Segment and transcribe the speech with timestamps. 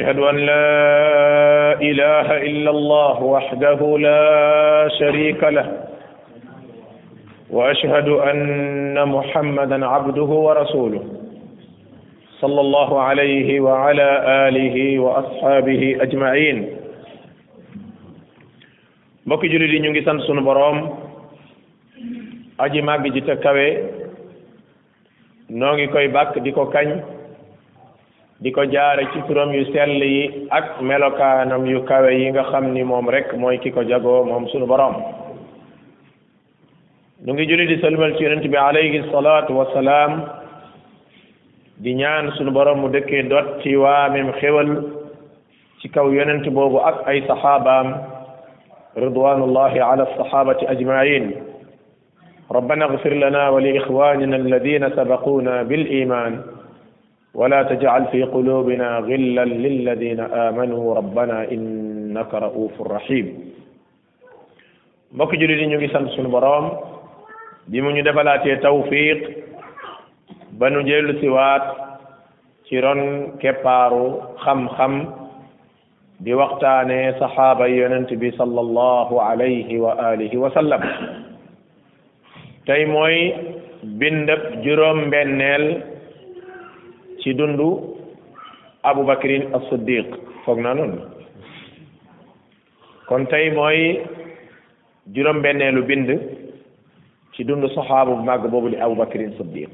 [0.00, 5.68] أشهد أن لا إله إلا الله وحده لا شريك له
[7.50, 11.02] وأشهد أن محمدا عبده ورسوله
[12.40, 14.08] صلى الله عليه وعلى
[14.48, 16.56] آله وأصحابه أجمعين
[19.28, 20.78] بك jullit yi سان سونو بروم
[22.60, 23.60] اجي ماغي aji màgg
[25.50, 27.19] نوغي كوي باك ديكو ngi
[28.40, 32.82] diko jaare ci turam yu sell yi ak melokaanam yu kawe yi nga xam ni
[32.82, 34.96] moom rek mooy ki ko jagoo moom sunu borom
[37.20, 40.24] nu ngi julli di salmal ci yonent bi alayhi salaatu wasalaam
[41.84, 44.70] di ñaan sunu borom mu dëkkee dot ci waamem xewal
[45.84, 47.92] ci kaw yonent boobu ak ay saxaabaam
[48.96, 51.52] ridwanullahi ala saxaabati ajmain
[52.50, 56.32] ربنا اغفر لنا ولإخواننا الذين سبقونا بالإيمان
[57.34, 63.26] ولا تجعل في قلوبنا غلا للذين امنوا ربنا انك رؤوف رحيم
[65.12, 66.72] بك جولي نيغي سان سون بروم
[67.68, 69.20] بي مو ني ديفالاتي توفيق
[70.52, 71.62] بنو جيلو سي وات
[72.68, 73.00] سي رون
[73.40, 74.94] كبارو خم خم
[76.20, 80.80] دي وقتاني صحابه يونت بي صلى الله عليه واله وسلم
[82.66, 83.34] تاي موي
[84.00, 85.64] بندب جوروم بنيل
[87.22, 87.68] ci dundu
[88.88, 90.06] Abubakrin as-Siddiq
[90.44, 91.00] foog naa noonu
[93.08, 93.82] kon tey mooy
[95.14, 96.10] juróom-benneelu bind
[97.36, 99.68] ci dundu saxaabu bu màgg boobu di Abubakrin Siddiq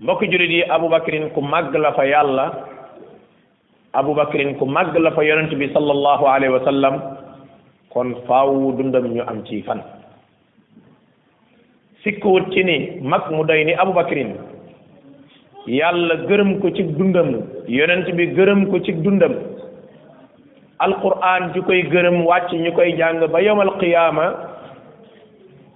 [0.00, 2.46] mbokki jurit yi Abubakrin ku màgg la fa yàlla
[4.00, 6.94] Abubakrin ku màgg la fa yonent bi sallallahu alayhi wa sallam
[7.92, 9.84] kon faaw dundam ñu am ci fan
[12.02, 12.48] sikkuwut
[13.04, 14.32] mag mu doy ni Abubakrin
[15.68, 17.32] yàlla gërëm ko ci dundam
[17.68, 19.34] yonent bi gërëm ko ci dundam
[20.78, 24.24] alquran ju koy gërëm wàcc ñu koy jàng ba yomal qiyaama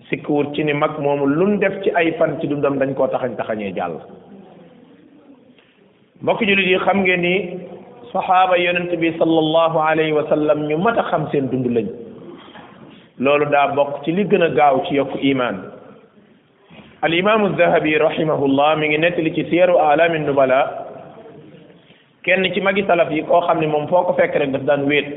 [0.08, 3.36] sikkuwut ci ni mag moomu luñ def ci ay fan ci dundam dañ koo taxañ
[3.36, 4.00] taxañee jàll
[6.22, 7.60] mbokk jullit yi xam ngeen ni
[8.12, 11.86] saxaaba yonent bi sallallahu alayhi wa sallam ñu mat a xam seen dund lañ
[13.18, 15.60] loolu daa bokk ci li gën a gaaw ci yokk imaan
[17.04, 20.60] al imaamu zahabi rahimahullah mi ngi nettali ci siyaru alamin nubala
[22.24, 24.88] kenn ci magi salaf yi koo xam ne moom foo ko fekk rek daf daan
[24.88, 25.08] wéet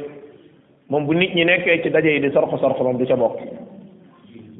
[0.90, 3.40] moom bu nit ñi nekkee ci daje yi di sorxo sorxo moom du ca bokk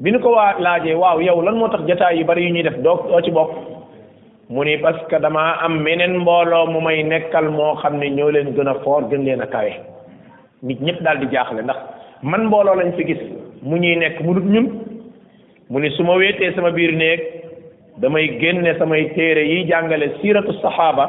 [0.00, 2.62] bi nu ko waa laajee waaw yow lan moo tax jataay yi bari yu ñuy
[2.62, 3.50] def doo doo ci bokk
[4.48, 8.30] mu ni parce que damaa am meneen mbooloo mu may nekkal moo xam ne ñoo
[8.30, 9.70] leen gën a foor gën leen a kawe
[10.62, 11.76] nit ñëpp daal di jaaxle ndax
[12.22, 13.20] man mbooloo lañ fi gis
[13.62, 14.32] mu ñuy nekk mu
[15.70, 17.20] mu ne su ma weetee sama biir néeg
[18.00, 21.06] damay génne samay téere yi jàngale siiratu saxaaba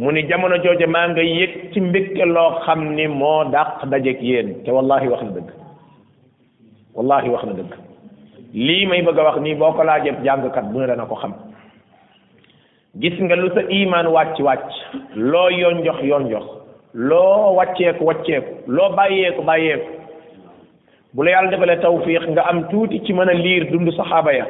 [0.00, 4.20] mu ne jamono jooje maa nga yëg ci mbégte loo xam ni moo dàq dajeeg
[4.22, 5.50] yéen te wallahi wax na dëgg
[6.94, 7.74] wallahi wax na dëgg
[8.54, 11.34] lii may bëgg a wax nii boo ko laajee jàngkat bu ne dana ko xam
[12.98, 14.72] gis nga lu sa imaan wàcc wàcc
[15.14, 16.46] loo yonjox yonjox
[16.94, 20.03] loo wàcceeku wàcceeku loo bàyyeeku bàyyeeku
[21.14, 24.46] bu la yàlla defalee tawfiq nga am tuuti ci mën a liir dund saxaaba ya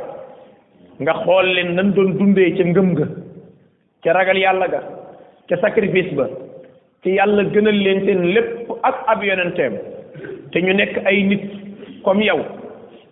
[1.02, 3.04] nga xool leen nan doon dundee ca ngëm nga
[4.04, 4.80] ca ragal yàlla nga
[5.48, 6.26] ca sacrifice ba
[7.02, 9.74] ci yàlla gënal leen seen lépp ak ab yonenteem
[10.52, 11.44] te ñu nekk ay nit
[12.04, 12.40] comme yow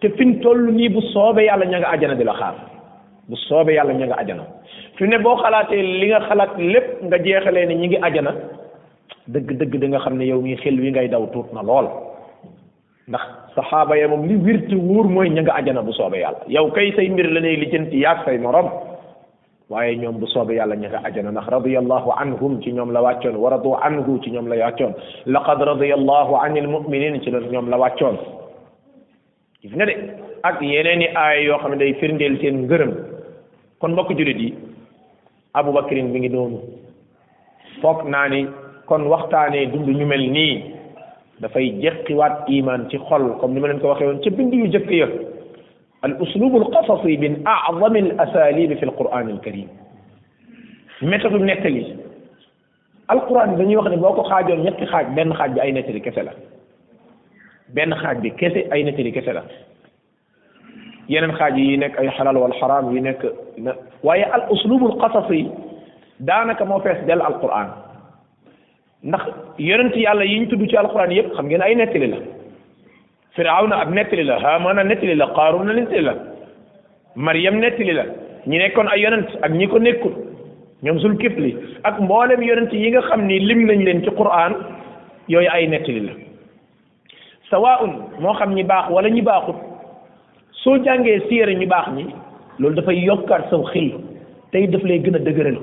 [0.00, 2.54] te fin toll nii bu soobee yàlla ña ngi ajana di la xaar
[3.28, 4.44] bu soobee yàlla ñu ngi ajana
[4.96, 8.32] fi ne boo xalaatee li nga xalaat lépp nga jeexalee ne ñi ngi ajana
[9.32, 11.86] dëgg dëgg da nga xam ne yow mii xel wi ngay daw tuut na lool
[13.08, 13.20] ndax
[13.54, 16.70] saxaaba ya moom li wir ci wóor mooy ña nga ajana bu soobee yàlla yaw
[16.70, 18.70] kay say mbir la lay lijjanti yaag say morom
[19.68, 23.34] waaye ñoom bu soobee yàlla ña nga ajana ndax radiyallahu anhum ci ñoom la wàccoon
[23.34, 24.94] wa radu anhu ci ñoom la wàccoon
[25.26, 28.16] laqad radiyallahu anil mu'minin ci ñoom la wàccoon
[29.62, 29.94] gis nga de
[30.44, 32.92] ak yeneen i aay yoo xam ne day firndeel seen ngërëm
[33.80, 34.54] kon mbokk jullit yi
[35.54, 36.58] Abubakrin mi ngi noonu
[37.82, 38.46] foog naa ni
[38.86, 40.78] kon waxtaanee dund ñu nii
[41.40, 44.56] da fay jekki wat iman ci xol comme nima len ko waxe won ci bindu
[44.56, 45.06] yu jekki ya
[46.02, 49.68] al uslub al qasasi min a'zam al asalib fi al qur'an al karim
[51.00, 51.96] metatu netali
[53.08, 56.00] al qur'an dañuy wax ni boko xajjo xaajoon ñetti xaaj benn xaaj bi ay netali
[56.02, 56.32] kesse la
[57.68, 59.42] ben xaj bi kesse ay netali kesse la
[61.08, 63.24] yenen xaj yi nek ay halal wal haram yi nek
[64.04, 65.48] waye al uslub al qasasi
[66.20, 67.68] danaka mo fess del al qur'an
[69.02, 69.22] ndax
[69.58, 72.18] yonent yàlla yi ñu tudd ci alxuraan yëpp xam ngeen ay nettali la
[73.68, 76.14] na ab nettali la haamaana nettali la qaaruna nettali la
[77.16, 78.04] maryam nettali la
[78.46, 80.12] ñi nekkoon ay yonent ak ñi ko nekkul
[80.84, 84.52] ñoom sul kifli ak mboolem yonent yi nga xam ni lim nañ leen ci quraan
[85.28, 86.12] yooyu ay nettali la
[87.50, 87.82] sawaa
[88.20, 89.56] moo xam ñi baax wala ñi baaxut
[90.62, 92.06] soo jàngee siira ñu baax ñi
[92.60, 93.90] loolu dafay yokkaat saw xel
[94.52, 95.58] tey daf lay gën a dëgëral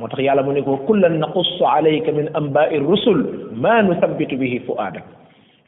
[0.00, 3.18] motax yàlla mu ne ko kullan naqussu alayka min anba'ir rusul
[3.64, 5.04] ma nuthabbitu bihi fu'adak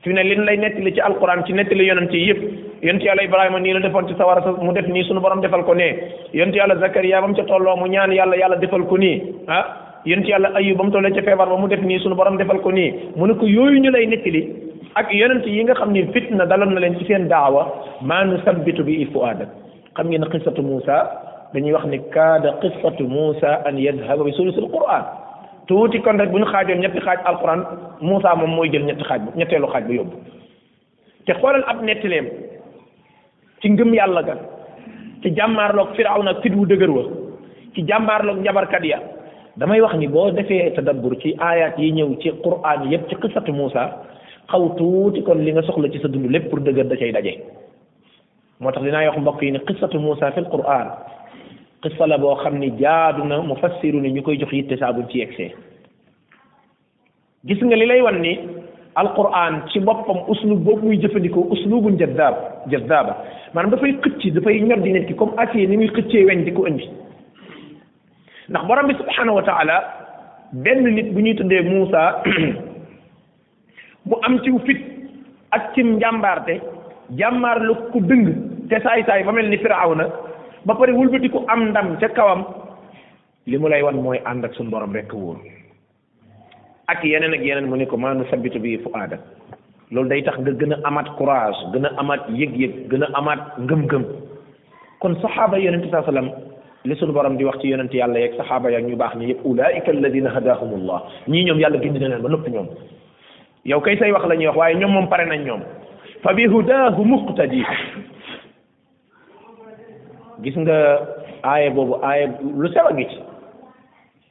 [0.05, 2.41] fi ne lin lay netti ci alquran ci netti yonent yi yëpp
[2.85, 5.75] yonent yàlla ibrahim ni la defon ci sawara mu def ni sunu borom defal ko
[5.75, 5.89] ne
[6.35, 9.13] yonenti yàlla zakariya bam ci tolo mu ñaan yàlla yàlla defal ko ni
[9.49, 9.59] ha
[10.05, 12.71] yonenti yàlla ayyub bam tollee ci febar ba mu def ni sunu borom defal ko
[12.73, 14.45] ni mu ne ko yoyu ñu lay nettali
[14.95, 17.65] ak yonenti yi nga xamni fitna dalon na len ci sen daawa
[18.03, 19.49] ma nusabbitu bihi fuadak
[19.97, 20.99] xam ngeen qissatu musa
[21.55, 25.05] dañuy wax ni kaada qissatu Muusa an yadhaba bi sulusul Qur'an
[25.67, 27.61] tuuti kon rek bu ñu xaajoon ñetti xaaj alquran
[28.01, 30.17] Muusa moom mooy jël ñetti xaaj bu ñetteelu xaaj bu yóbbu
[31.27, 32.29] te xoolal ab nettaleem
[33.63, 34.35] ci ngëm yàlla ga
[35.23, 37.03] ci jàmmaarloog Firawna fit wu dëgër wa
[37.75, 38.99] ci jàmbaarloog njabarkat ya
[39.57, 43.53] damay wax ni boo defee tadabbur ci aayaat yi ñëw ci Qur'an yépp ci qissatu
[43.53, 43.89] Muusa
[44.49, 47.41] xaw tuuti kon li nga soxla ci sa dund lépp pour dëgër da cay daje
[48.61, 49.99] moo tax dinaa wax mbokk yi ni qissatu
[51.83, 54.93] xissa la boo xam ni jaadu na mu fassiru ni ñu koy jox yitte saa
[54.93, 55.51] buñ ci yegsee
[57.47, 58.33] gis nga li lay wan ni
[58.95, 62.35] alquran ci boppam uslub boobu muy jëfandikoo uslubun jazzaab
[62.73, 63.15] jazzaaba
[63.55, 65.15] maanaam dafay xëcc dafay ñor di nit ki
[65.67, 66.89] ni muy xëccee weñ di ko indi
[68.49, 69.79] ndax borom bi subhanahu wa taala
[70.53, 72.23] benn nit bu ñuy tuddee Muusa
[74.07, 74.81] mu am ciw fit
[75.51, 76.61] ak cim njàmbaarte
[77.17, 78.33] jàmmaar lu ku dëng
[78.69, 80.09] te saay saay ba mel ni Firawna
[80.69, 82.45] ba pare wëlbati ku am ndam ca kawam
[83.49, 85.41] li mu lay wan mooy ànd ak suñu borom rekk wóor
[86.93, 89.17] ak yeneen ak yeneen mu ne ko maanu sabitu bi fu aada
[89.91, 93.57] loolu day tax nga gën a amaat courage gën a amaat yëg-yëg gën a amaat
[93.65, 94.05] ngëm-ngëm
[95.01, 96.29] kon saxaaba yonente saa sallam
[96.85, 99.45] li suñu borom di wax ci yonent yàlla yeeg saxaaba ya ñu baax ñi yëpp
[99.45, 102.69] ulaika alladina hadahumullah ñii ñoom yàlla gindi na leen ba noppi ñoom
[103.65, 105.63] yow kay say wax la ñuy wax waaye ñoom moom pare nañ ñoom
[110.43, 110.79] gis nga
[111.43, 113.19] aya bobu aya lu sewa gi ci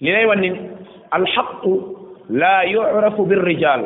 [0.05, 0.43] li lay wan
[1.11, 1.63] al haqq
[2.31, 3.81] la yu'rafu bir rijal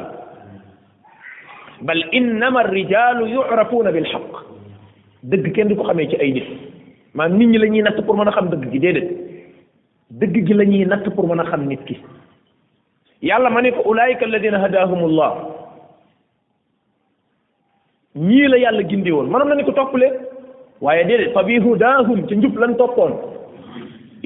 [1.82, 2.02] bal
[2.70, 4.34] rijal yu'rafuna bil haqq
[5.24, 6.48] deug kenn du ko xamé ci ay nit
[7.14, 9.10] man nit ñi lañuy nat pour mëna xam deug gi dedet
[10.12, 11.98] deug gi lañuy nat pour mëna xam nit ki
[13.22, 15.32] yàlla ma ne ko ulaayika alladina hadaahum allah
[18.14, 19.96] la yàlla gindi won manam na ni ko topp
[20.86, 23.12] waaye déedéet fa bi hudahum ci njub lan toppoon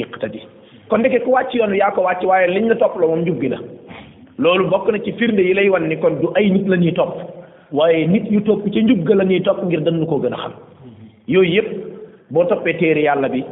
[0.03, 0.39] iqtadi
[0.89, 3.41] kon ndeke ku wàcc yoon yaa ko wàcc waaye liñ la topp la moom njub
[3.41, 3.59] gi la
[4.39, 6.93] loolu bokk na ci firnde yi lay wan ni kon du ay nit la ñuy
[6.95, 7.13] topp
[7.73, 10.53] waaye nit yu topp ci njub ga la topp ngir dañu koo gën a xam
[11.27, 11.69] yooyu yëpp
[12.31, 13.43] boo toppee téere yàlla bi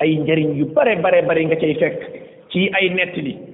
[0.00, 1.98] ay njariñ yu bare bare bare nga cay fekk
[2.50, 3.47] ci ay nettali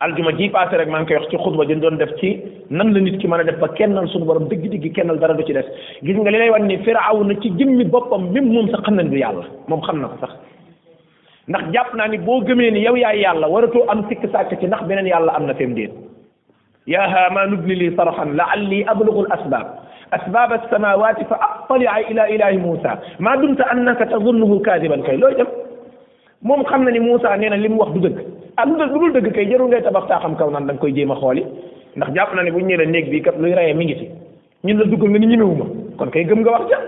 [0.00, 2.28] aljuma ji passé rek maa koy wax ci khutba jën doon def ci
[2.70, 5.42] nan la nit ki meuna def ba kennal suñu borom deug deug kennal dara du
[5.44, 5.64] ci des
[6.02, 9.44] gis nga lilay wone wan ci jimmi bopam mim mom sax xamna na ni yàlla
[9.68, 10.30] mom xamna ko sax
[11.48, 14.66] ndax jàpp na ni bo geume ni yow yaay yàlla waratu am sik sak ci
[14.66, 15.92] ndax benen yàlla am na fem déet
[16.88, 17.88] يا هامان ابن لي
[20.10, 25.44] as-samawati fa أسباب ila ilahi musa ma dumta annaka tadhunnuhu kadiban kay lo كي
[26.42, 28.16] mom xamna ni musa neena lim wax du deug
[28.58, 30.92] am na lu dul dëgg kay jarul ngay tabax taaxam kaw naan da nga koy
[30.92, 31.44] jéem a xooli
[31.96, 34.08] ndax jàpp na ne bu ñu la néeg bi kat luy rayee mi ngi ci
[34.64, 35.64] ñun la duggal nga ni ñemewuma
[35.98, 36.78] kon kay gëm nga wax ja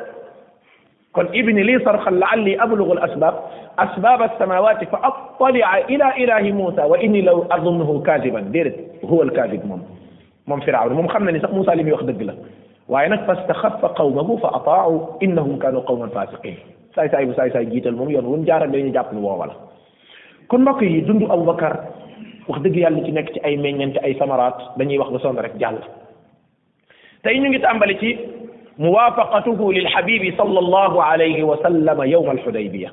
[1.14, 3.34] kon ibni li sarxan laalli ablugu alasbab
[3.76, 9.62] asbab alsamawati fa attali'a ila ilahi musa wa inni law azunnuhu kadiban déedéet huwa alkadib
[9.64, 9.82] moom
[10.46, 12.34] moom firawna moom xam na ni sax musa li muy wax dëgg la
[12.88, 16.56] waaye nag fastaxafa qawmahu fa ataau innahum kanu qawman fasiqin
[16.94, 19.54] saay saay bu saay saay jiital moom yoon wun jaarale ñu jàpp ni woowa la
[20.50, 21.78] kon mbokk yi dund abubakar
[22.50, 25.54] wax dëgg yàlla ci nekk ci ay meññante ay samaraat dañuy wax ba sonn rek
[25.62, 25.78] jàll
[27.22, 28.10] tey ñu ngi tàmbali ci
[28.78, 32.90] muwaafaqatuhu lil xabibi sallallahu alayhi wa sallama yowma alxudaybiya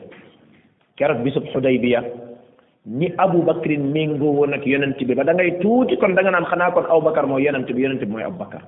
[0.98, 2.04] keroog bisub xudaybiya
[2.86, 6.32] ni abu bakrin méngoo woon ak yonent bi ba da ngay tuuti kon da nga
[6.32, 8.62] naan xanaa kon abubakar mooy yonent bi yonent bi mooy abubakar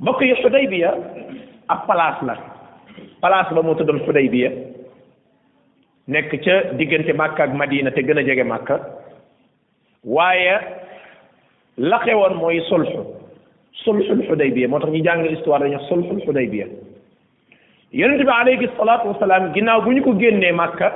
[0.00, 0.94] mbokk yi xudaybiya
[1.68, 2.38] ab place la
[3.20, 4.50] place ba moo tuddoon xudaybiya
[6.12, 8.76] nekk ca diggante makka ak madina te gën a jege makka
[10.16, 10.56] waaye
[11.90, 13.02] la xewoon mooy sulxu
[13.84, 16.66] sulxul xudaybiya moo tax ñu jàng histoire dañu sulxul xudaybiya
[18.00, 20.88] yonente bi alayhi salatu wasalaam ginnaaw bu ñu ko génnee makka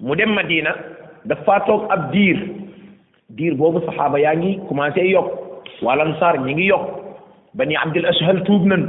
[0.00, 0.72] mu dem madina
[1.34, 2.38] dafa toog ab diir
[3.38, 5.28] diir boobu saxaaba yaa ngi commencé yokk
[5.82, 6.86] wal ansar ñi ngi yokk
[7.54, 8.82] bani abdul ashhal tuub nan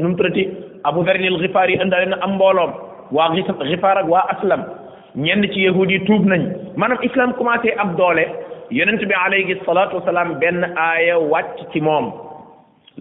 [0.00, 0.42] num traité
[0.88, 2.72] abu dharin al ghifari andalena am mbooloom
[3.12, 3.32] waa
[3.68, 4.62] xifaar ak waa aslam
[5.16, 6.42] ñenn ci yahud yi tuub nañ
[6.76, 8.24] maanaam islam commencé ab doole
[8.70, 12.12] yonent bi alayhi salatu wasalaam benn aaya wàcc ci moom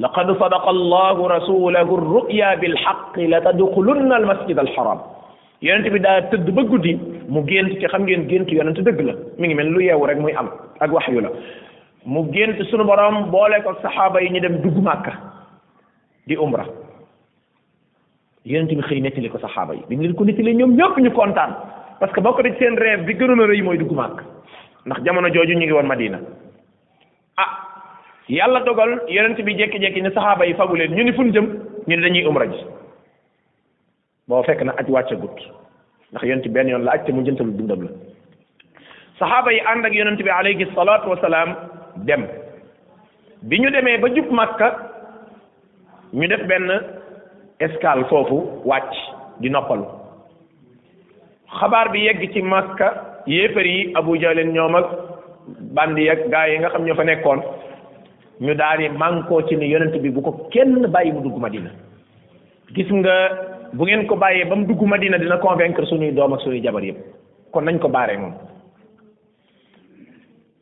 [0.05, 4.97] لقد صدق الله رسوله الرؤيا بالحق لتدخلن المسجد الحرام
[5.61, 6.93] yonent bi daa tëdd ba guddi
[7.27, 10.17] mu gént ci xam ngeen gént yonent dëgg la mi ngi mel lu yeewu rek
[10.21, 10.49] muy am
[10.79, 11.31] ak wax yu la
[12.05, 15.13] mu gént sunu borom boole ko saxaaba yi ñu dem dugg màkka
[16.27, 16.65] di umra
[18.47, 21.51] yonent bi xëy nettali ko saxaaba yi bi mu ko nettalee ñoom ñëpp ñu kontaan
[21.99, 24.23] parce que bokk na seen rêve bi gënoon a rëy mooy dugg màkk
[24.85, 26.19] ndax jamono jooju ñu ngi woon Madina
[27.37, 27.49] ah
[28.29, 31.45] yàlla dogal yonent bi jékki-jékki ne saxaaba yi fagu leen ñu ni fun jëm
[31.87, 32.63] ñu ne dañuy umra ji
[34.27, 35.35] boo fekk na aj wàccagut
[36.11, 37.89] ndax yonent benn yoon la aj te mu jëntalu dundam la
[39.19, 41.55] saxaaba yi ànd ak yonent bi alayhi salaatu wasalaam
[42.05, 42.27] dem
[43.41, 44.71] bi ñu demee ba jub màkka
[46.13, 46.71] ñu def benn
[47.59, 48.37] escale foofu
[48.69, 48.91] wàcc
[49.41, 49.85] di noppalu
[51.59, 52.87] xabaar bi yegg ci Makka
[53.27, 54.87] yéefar yi Abu Jahl ñoom ak
[55.77, 57.39] bandi yag gaa yi nga xam ñoo fa nekkoon
[58.41, 61.71] ñu daal di mànkoo ci ni yonent bi bu ko kenn bàyyi mu dugg Madina
[62.75, 63.15] gis nga
[63.73, 66.61] bu ngeen ko bàyyee ba mu dugg Madina dina dina convaincre suñuy doom ak suñuy
[66.63, 66.97] jabar yëpp
[67.51, 68.33] kon nañ ko baaree moom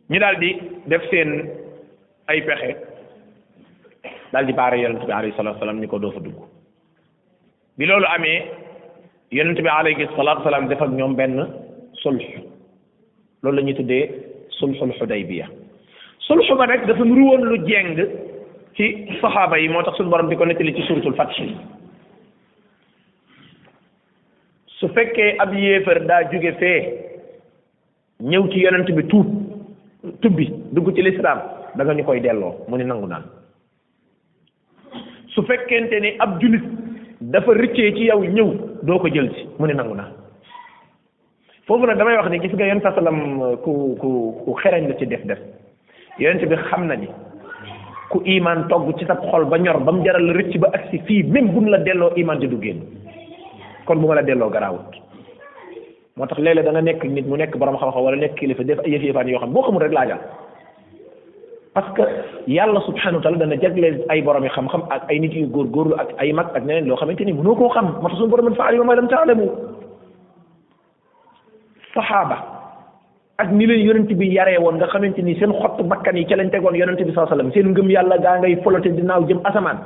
[0.09, 1.43] ñu daldi def seen
[2.27, 2.75] ay pexe
[4.31, 6.54] daldi di baare yonent bi alayhi salaam ni ko doo fa dugg
[7.77, 8.45] bi loolu amee
[9.31, 11.39] yonent bi gis salaatu salaam def ak ñoom benn
[11.93, 12.23] sulx
[13.43, 14.11] loolu la ñuy tuddee
[14.57, 15.47] sulxul xudaybiya
[16.27, 17.97] sulx ba rek dafa nuru woon lu jeng
[18.75, 21.35] ci saxaaba yi moo tax suñu borom di ko nettali ci suratul fath
[24.79, 26.81] su fekkee ab yéefar daa jóge fee
[28.23, 29.27] ñëw ci yonent bi tuub
[30.21, 31.39] tubbi dugg ci lislaam
[31.75, 33.27] da ñu koy delloo mu ni nangu naan
[35.27, 36.63] su fekkente ni ab julit
[37.31, 38.49] dafa rëccee ci yow ñëw
[38.85, 40.09] doo ko jël ci mu ne nangu naa
[41.65, 44.09] foofu nag damay wax ni gis nga yonent sasalam ku ku
[44.45, 45.39] ku xereñ la ci def def
[46.19, 47.07] yonent bi xam na ni
[48.11, 50.99] ku iman togg ci sa xol ba ñor ba mu jaral la rëcc ba agsi
[51.05, 52.81] fii même bu mu la delloo iman te du génn
[53.85, 54.93] kon bu ma la delloo garaawut
[56.17, 59.27] moo tax léeg-léeg nekk nit mu nekk borom xam-xam wala nekk kilifa def ay yëf-yëfaan
[59.27, 60.19] yoo xam boo xamul rek laajal
[61.75, 62.03] parce que
[62.47, 65.95] yàlla subhanahu wa taala dana jagleel ay borom yi xam-xam ak ay nit yu góorgóorlu
[66.01, 68.55] ak ay mag ak neneen loo xamante ni mënoo koo xam moo tax suñu borom
[68.59, 69.47] fa alima ma lam taalamu
[71.93, 72.37] saxaaba
[73.41, 73.67] ak ni
[74.63, 77.51] woon nga xamante ni seen xottu bakkan yi ca lañ tegoon yonent bi saa sallam
[77.53, 79.77] seen ngëm yàlla gaa ngay folote dinaaw jëm asamaan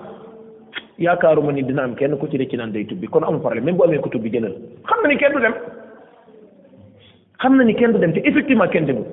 [1.05, 3.65] yaakaaruma ni dina am kenn ku ci ne ci naan day tubbi kon amul problème
[3.65, 4.53] même bu amee ko tubbi jëlal
[4.89, 5.55] xam na ni kenn du dem
[7.41, 9.03] xam na ni kenn du dem te effectivement kenn demul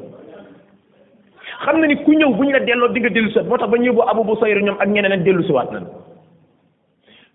[1.65, 3.69] xam na ni ku ñëw bu ñu la delloo di nga dellu si moo tax
[3.71, 5.85] ba ñu yóbbu Abu Busayr ñoom ak ñeneen dellu si waat nañ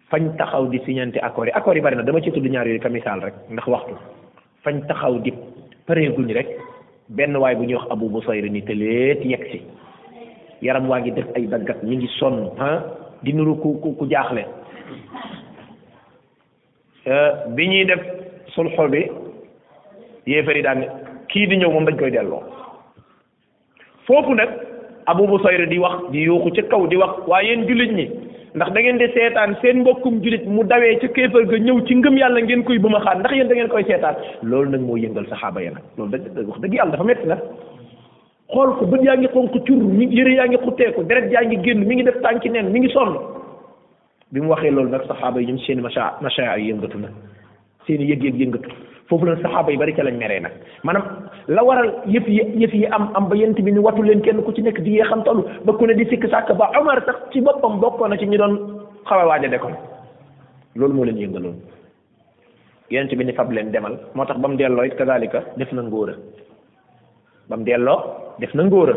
[0.10, 2.80] fañ taxaw di siñante accord yi accord yi bari na dama ci tudd ñaar yooyu
[2.82, 3.94] ka misaal rek ndax waxtu
[4.64, 5.34] fañ taxaw di
[5.88, 6.48] pareeguñ rek
[7.10, 9.60] benn waay bu ñuy wax Abu Busayr ni te leet yegg ci
[10.62, 12.78] yaram waa ngi def ay daggat mi ngi sonn ah
[13.24, 14.46] di nuru ku ku ku jaaxle
[17.10, 18.02] euh, bi ñuy def
[18.54, 19.02] sulxu bi
[20.28, 20.86] yéefari daan
[21.28, 22.51] kii di ñëw moom dañ koy delloo
[24.12, 24.50] foofu nag
[25.08, 28.06] Abu Busayr di wax di yuuxu ci kaw di wax waaye yéen jullit ñi
[28.60, 31.96] ndax da ngeen di seetaan seen mbokkum jullit mu dawee ci kéefar ga ñëw ci
[31.96, 34.98] ngëm yàlla ngeen koy bëma xaat ndax yéen da ngeen koy seetaan loolu nag moo
[35.00, 37.40] yëngal saxaaba ya nag loolu dëgg wax dëgg yàlla dafa metti nag
[38.52, 41.60] xool ko bët yaa ngi xonq cur mi yëre yaa ngi xutteeku deret yaa ngi
[41.66, 43.18] génn mi ngi def tànki nen mi ngi sonn
[44.32, 47.08] bi mu waxee loolu nag saxaaba yi ñoom seeni macha macha ay yëngatu na
[47.88, 48.70] seen yëg-yëg yëngatu
[49.12, 50.54] foofu la saxaaba yi bari ca lañ meree nag
[50.88, 51.06] maanaam
[51.56, 54.40] la waral yëf yi yëf yi am am ba yent bi ni watu leen kenn
[54.46, 57.00] ku ci nekk di yee xam tollu ba ku ne di sikk sàkk ba Omar
[57.08, 58.56] sax ci boppam bokkoon na ci ñu doon
[59.10, 59.76] xaw a waaj a dekoon
[60.78, 61.56] loolu moo leen yëngaloon
[62.92, 65.82] yent bi ni fab leen demal moo tax ba mu delloo it kazalika def na
[65.84, 66.14] ngóora
[67.50, 67.98] ba mu delloo
[68.40, 68.96] def na ngóora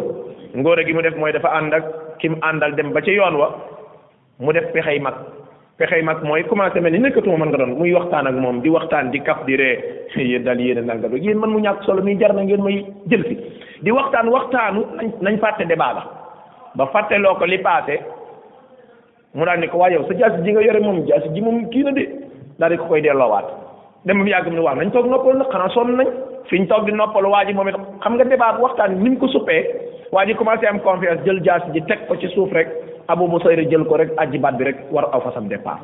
[0.59, 1.85] ngóora gi mu def mooy dafa ànd ak
[2.18, 3.49] ki mu àndal dem ba ca yoon wa
[4.44, 5.14] mu def pexey mag
[5.78, 8.71] pexey mag mooy commencé mel ni nekkatuma man nga doon muy waxtaan ak moom di
[8.71, 11.83] waxtaan di kaf di ree yéen daal yéen a nanga doon yéen man mu ñàkk
[11.85, 13.35] solo mi jar na ngeen may jël si
[13.83, 16.02] di waxtaan waxtaanu nañ nañ fàtte debaa ba
[16.78, 18.00] ba fàtte ko li passé
[19.35, 21.69] mu daal ni ko waa yow sa jaasi ji nga yore moom jaasi ji moom
[21.71, 22.07] kii na de
[22.59, 23.47] daal di ko koy delloowaat
[24.07, 26.07] dem mu yàgg mu ne waaw nañ toog noppalu nag xanaa sonn nañ
[26.47, 29.11] fi ñu toog di noppalu waa ji moom it xam nga débat bu waxtaan ni
[29.11, 29.66] mu ko suppee
[30.12, 32.69] waa commencé am confiance jël jaasi ji teg ko ci suuf rek
[33.08, 35.82] Abu Busayr jël ko rek ajibaat bi rek war aw fasam départ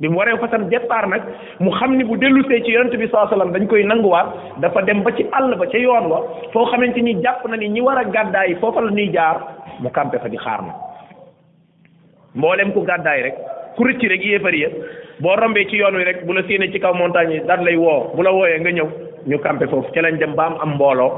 [0.00, 1.22] bi mu waree fasam départ nag
[1.60, 5.02] mu xam ni bu dellusee ci yonent bi saa sallam dañ koy nanguwaat dafa dem
[5.02, 6.20] ba ci àll ba ca yoon wa
[6.52, 9.36] foo xamante ni jàpp na ni ñi war a gàddaay foofa la ñuy jaar
[9.80, 10.72] mu campé fa di xaar na
[12.34, 13.36] mboolem ku gàddaay rek
[13.76, 14.68] ku rëcc rek yéefar ya
[15.20, 17.76] boo rombee ci yoon wi rek bu la séenee ci kaw montagne yi daal lay
[17.76, 18.88] woo bu la wooyee nga ñëw
[19.28, 21.12] ñu campé foofu ca lañ dem ba am am mbooloo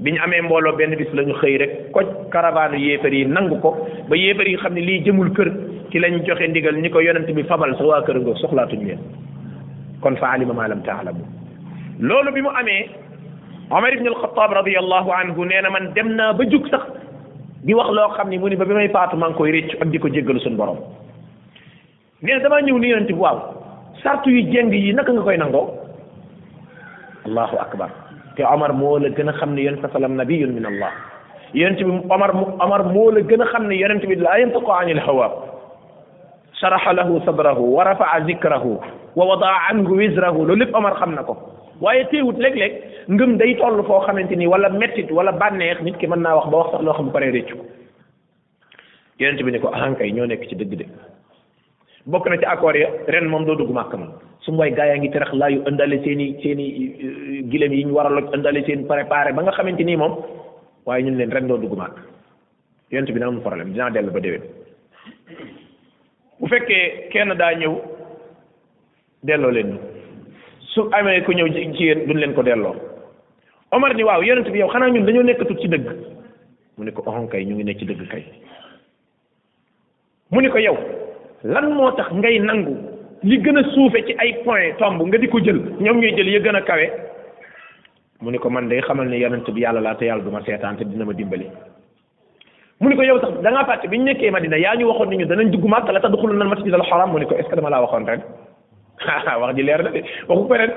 [0.00, 3.58] bi ñu amee mbooloo benn bis la ñu xëy rek koj karavaanu yéefar yi nangu
[3.60, 3.76] ko
[4.08, 5.50] ba yéefar yi xam ne lii jëmul kër
[5.90, 8.98] ci lañ joxe ndigal ñi ko yonent bi fabal sax waa kër googu soxlaatuñu leen
[10.02, 11.24] kon fa alima maa lam taalamu
[12.00, 12.88] loolu bi mu amee
[13.70, 16.82] Omar ibn al-Khattab radiyallahu anhu nee na man dem naa ba jug sax
[17.64, 19.88] di wax loo xam ni mu ba bi may faatu maa ngi koy réccu ak
[19.90, 20.76] di ko jéggalu suñu borom
[22.22, 23.38] nee na damaa ñëw ni yonent bi waaw
[24.02, 25.72] sartu yu jeng yi naka nga koy nangoo
[27.24, 28.05] allahu akbar
[28.36, 30.90] te omar moo la gën a xam ne yonente salam nabiyun min allah
[31.54, 32.30] yonente bi omar
[32.66, 35.26] omar moo la gën a xam ne yonente bi la yantiqu anil hawa
[36.60, 38.72] sharaha lahu sabrahu wa rafa'a dhikrahu
[39.16, 41.34] wa wada'a anhu wizrahu loolu lépp omar xam na ko
[41.80, 42.72] waaye teewut leg leg
[43.08, 46.46] ngëm day toll foo xamante ni wala mettit wala bànneex nit ki mën naa wax
[46.52, 50.54] ba wax sax loo xam pare réccu ko bi ne ko ahankay ñoo nekk ci
[50.56, 50.84] dëgg de
[52.06, 53.92] bokk na ci accord ya ren moom doo dugg màkk
[54.46, 57.84] su mooy gaa yaa ngi terax laayu ëndale seen i seen i euh, gileem yi
[57.84, 60.14] ñu war a loj ëndale seen préparé ba nga xamante nii moom
[60.86, 61.94] waaye ñun leen ren doo dugg maag
[62.92, 64.42] yonent bi na amul problème dinaa dellu ba déwén
[66.38, 67.74] bu fekkee kenn daa ñëw
[69.24, 69.78] delloo leen
[70.72, 72.74] su amee ku ñëw ci yéen leen ko delloo
[73.72, 75.90] Omar ni waaw yonent bi yow xanaa ñun dañoo nekkatul ci dëgg
[76.78, 78.22] mu ne ko oxon oh, kay ñu ngi nekk ci dëgg kay
[80.30, 80.76] mu ne ko yow
[81.42, 82.76] lan moo tax ngay nangu
[83.28, 86.28] li gën a suufe ci ay point tomb nga di ko jël ñoom ñuy jël
[86.30, 86.86] ya gën a kawe
[88.22, 90.76] mu ni ko man day xamal ne yonent bi yàlla laa te du ma seetaan
[90.76, 91.46] dina ma dimbali
[92.80, 95.16] mu ni ko yow sax da ngaa bi ñu nekkee Madina yaa ñu waxoon ni
[95.16, 97.70] ñu danañ dugg Màkka la tadxulunna al-masjidal haram mu ni ko est ce que dama
[97.70, 98.22] laa waxoon ren
[99.40, 100.70] wax ji leer na de waxu ko ren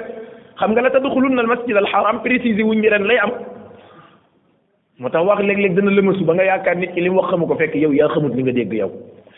[0.59, 3.29] xam nga la tadxulunna al-masjidal haram précisé wuñ ni ren lay am
[4.97, 7.55] moo tax wax léeg-léeg dana lëmasu ba nga yaakaar nit ki li wax xamu ko
[7.59, 8.91] fekk yow yaa xamut li nga dégg yow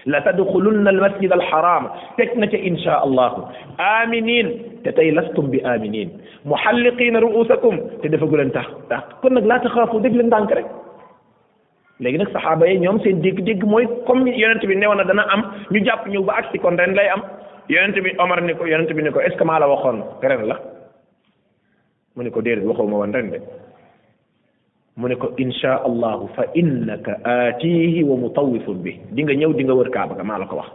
[0.10, 3.46] la tadxulunna almasjid alharam teg na ca insha allahu
[3.78, 4.50] aminin
[4.84, 6.10] te tey lastum bi aminin
[6.46, 10.66] muhalliqina ruusakum te defagu leen tax tax kon nag laa taxaafu def leen ndànk rek
[12.00, 15.42] léegi nag saxaaba yi ñoom seen dégg-dégg mooy comme yonent bi newoon na dana am
[15.72, 17.22] ñu jàpp ñëw ba agsi kon ren lay am
[17.70, 20.02] yonent bi omar ni ko yonent bi ni ko est ce que maa la waxoon
[20.22, 20.58] ren la
[22.16, 23.38] mu ni ko déedéet waxoo ma woon ren de
[25.02, 29.64] mu ne ko insha allahu fa innaka aatihi wa mutawifun bi di nga ñëw di
[29.66, 30.70] nga wër kaaba ga maa la ko wax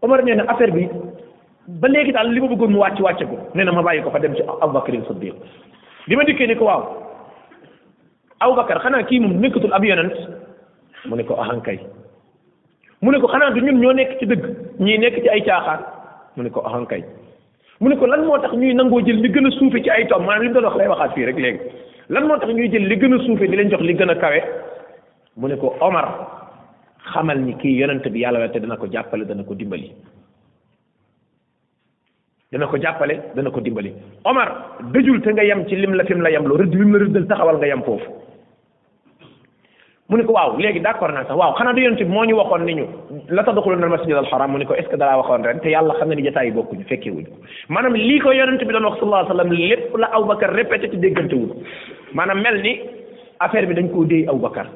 [0.00, 0.88] Omar nee na affaire bi
[1.68, 4.10] ba léegi daal li ma bëggoon mu wàcc wàcce ko nee na ma bàyyi ko
[4.10, 5.34] fa dem ci Abubakar Siddiq
[6.08, 6.82] bi ma dikkee ni ko waaw
[8.40, 10.16] Abubakar xanaa kii moom nekkatul ab yonent
[11.04, 11.78] mu ne ko ahankay
[13.02, 14.44] mu ne ko xanaa du ñun ñoo nekk ci dëgg
[14.80, 15.84] ñii nekk ci ay caaxaan
[16.36, 17.04] mu ne ko ahankay
[17.80, 20.08] mu ne ko lan moo tax ñuy nangoo jël li gën a suufe ci ay
[20.08, 21.60] tom maanaam li mu doon wax lay waxaat fii rek léegi
[22.12, 24.14] lan moo tax ñuy jël li gën a suufee di leen jox li gën a
[24.22, 24.40] kawe
[25.38, 26.06] mu ne ko Omar
[27.12, 29.88] xamal ni kii yonent bi yàlla te dana ko jàppale dana ko dimbali
[32.50, 33.94] dana ko jàppale dana ko dimbali
[34.24, 34.48] Omar
[34.92, 37.28] dëjul te nga yem ci lim la fim la yem loo rëdd lim la rëddal
[37.30, 38.10] taxawal nga yem foofu
[40.10, 42.34] mu ne ko waaw léegi d'accord naa sax waaw xanaa du yonent bi moo ñu
[42.36, 42.84] waxoon ni ñu
[43.30, 46.08] la tadxuluuna al-masjid al-haram mu ne ko est-ce que dalaa waxoon ren te yàlla xam
[46.08, 47.30] na ni jotaay yi bokkuñu fekkee wuñu
[47.94, 50.96] lii ko yonent bi doon wax sallallahu alayhi wa sallam lépp la Aboubacar répété ci
[50.98, 51.38] déggante
[52.12, 52.80] maanaam mel ni
[53.38, 54.66] affaire bi dañ koo déy Aboubacar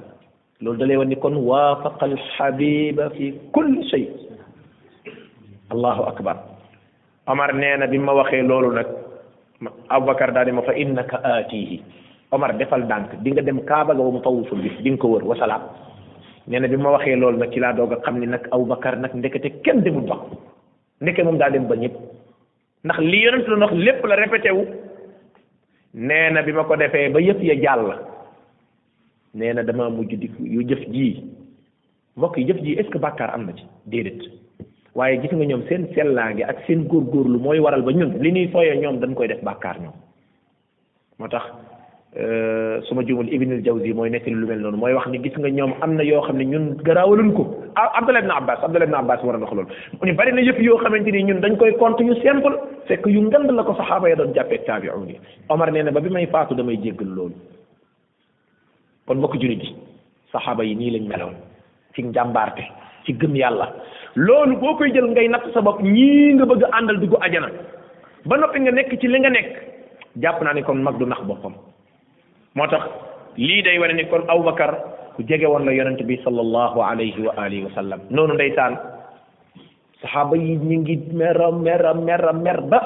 [0.62, 4.06] loolu da lay wan ni kon waafaqa al-habiba fi kulli shay
[5.70, 6.36] allahu akbar
[7.26, 8.86] Omar nee na bi ma waxee loolu nag
[9.90, 11.82] Aboubacar daal di ma fa innaka aatihi
[12.32, 15.24] Omar defal ndànk di nga dem Kaaba ga wa mu tawufu bi di ko wër
[15.28, 15.62] wasalaam
[16.48, 18.96] nee na bi ma waxee loolu nag ci laa doog a xam ni nag Aboubacar
[18.96, 20.16] nag te kenn demul ba
[21.00, 21.94] ndeke moom daa dem ba ñëpp
[22.84, 23.20] ndax li
[23.84, 24.64] lépp la répété wu
[25.94, 28.00] nee na bi ma ko defee ba yëf ya jàll
[29.34, 31.22] nee na dama mujj di yu jëf jii
[32.16, 34.22] mbokk yi jëf jii est-ce am na ci déedéet
[34.94, 38.32] waaye gis nga ñoom seen sellaange ak seen góor góorgóorlu mooy waral ba ñun li
[38.32, 39.92] ñuy fooyee ñoom dañ koy def bàkkaar ñoom
[41.18, 41.50] moo tax
[42.14, 45.34] Euh, su ma juumul Ibnul Jawzi mooy nekk lu mel noonu mooy wax ni gis
[45.36, 47.42] nga ñoom am na yoo xam ne ñun garaawaluñ ko
[47.74, 50.30] ah Abdallah ibn Abbas Abdallah ibn Abbas war a dox loolu mu ni bari
[50.62, 52.54] yoo xamante ni ñun dañ koy compte yu simple
[52.86, 56.08] fekk yu ngand la ko saxaaba ya doon jàppee taabi'un yi Omar nee na bi
[56.08, 57.34] may faatu damay jéggal loolu
[59.08, 59.74] kon mbokk jullit yi
[60.30, 61.34] saxaaba yi nii lañ meloon
[61.96, 62.62] ci njàmbaarte
[63.06, 63.74] ci gëm yàlla
[64.14, 67.50] loolu boo koy jël ngay natt sa bopp ñii nga bëgg a àndal dugg ajana
[68.24, 69.50] ba noppi nga nekk ci li nga nekk
[70.22, 71.58] jàpp naa ne kon mag du nax boppam
[72.56, 72.82] moo tax
[73.36, 74.72] lii day wane ni kon Aboubacar
[75.16, 78.74] ku jege woon la yonent bi sallallahu alayhi wa alihi wa sallam noonu ndeysaan
[80.00, 82.78] saxaaba yi ñu ngi mera mera mera mer ba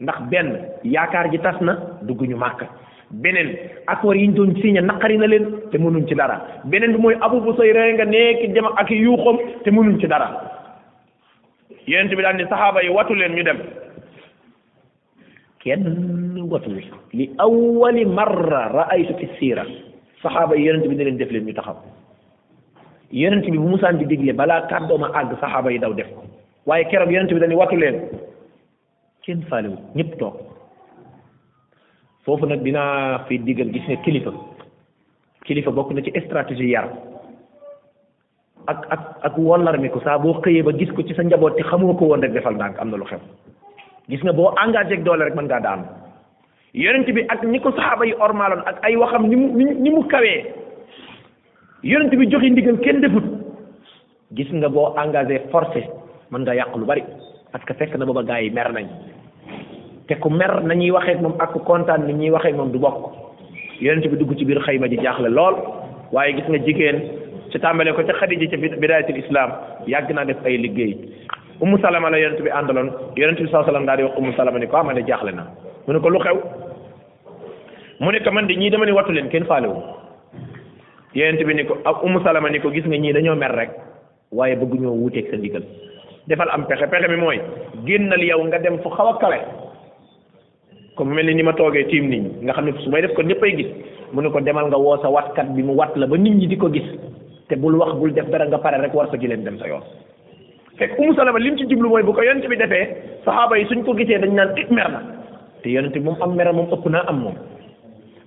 [0.00, 0.50] ndax benn
[0.84, 2.66] yaakaar ji tas na dugg ñu màkk
[3.10, 6.98] beneen accord yi ñu doon signé naqari na leen te mënuñ ci dara beneen bi
[6.98, 10.28] mooy Abu Busayra nga nekk jëm ak yuuxam te mënuñ ci dara
[11.86, 13.58] yonent bi daal ni saxaaba yi watu leen ñu dem
[15.60, 16.80] kenn yëngatul
[17.18, 19.64] li awwali marra raaytu fi siira
[20.22, 21.76] saxaaba yi yonent bi ne leen def leen ñu taxaw
[23.12, 26.22] yonent bi bu musaan di digle balaa kàddooma àgg saxaaba yi daw def ko
[26.66, 28.00] waaye keroog yonent bi dañu watu leen
[29.26, 30.36] kenn faalewu ñëpp toog
[32.24, 33.98] foofu nag dinaa fi digal gis
[38.68, 41.54] ak ak ak wollar mi ko sa bo xeye ba gis ko ci sa njabot
[41.54, 43.18] te xamoo won rek defal dank amna lu xew
[44.08, 45.84] gis nga bo engager ak doole rek man nga daan
[46.76, 50.02] yonent bi ak ñi ko saxaaba yi ormaaloon ak ay waxam ni mu ni mu
[50.08, 50.44] kawee
[51.82, 53.24] yonent bi joxe ndigal kenn defut
[54.36, 55.88] gis nga boo engagé forcé
[56.30, 57.02] mën nga yàq lu bari
[57.52, 58.86] parce que fekk na booba gaa yi mer nañ
[60.06, 63.08] te ku mer nañuy waxee moom ak kontaan ni ñuy waxee moom du bokk
[63.80, 65.56] yonent bi dugg ci biir xayma ji jaaxle lool
[66.12, 67.00] waaye gis nga jigéen
[67.52, 69.50] ci tàmbalee ko ca Xadija ca bidaayatul islam
[69.86, 70.94] yàgg naa def ay liggéey
[71.58, 74.32] Ummu Salama la yonent bi àndaloon yonent bi sallallahu alayhi wa daal di wax Ummu
[74.36, 76.64] Salama ni ko ah, na
[78.00, 79.80] mu ne ko man de ñii demal ne wattu leen kenn faale wu
[81.14, 83.70] yonent bi ni ko ak umu salama ni ko gis nga ñii dañoo mer rek
[84.32, 85.64] waaye bëgg ñoo wuuteeg sa ndigal
[86.28, 87.40] defal am pexe pexe mi mooy
[87.86, 89.38] génnal yow nga dem fu xaw a kawe
[90.96, 93.14] comme mel ni ni ma toogee tiim nit ñi nga xam ne su may def
[93.14, 93.68] ko ñëppay gis
[94.12, 96.46] mu ne ko demal nga woo sa watkat bi mu wat la ba nit ñi
[96.46, 96.84] di ko gis
[97.48, 99.82] te bul wax bul def dara nga pare rek war sa gileem dem sa yoon
[100.76, 102.92] fekk umu salama li mu ci jublu mooy bu ko yonent bi defee
[103.24, 105.02] saxaaba yi suñ ko gisee dañ naan eh, mer na
[105.62, 107.34] te yonent moom am mer moom ëpp naa am moom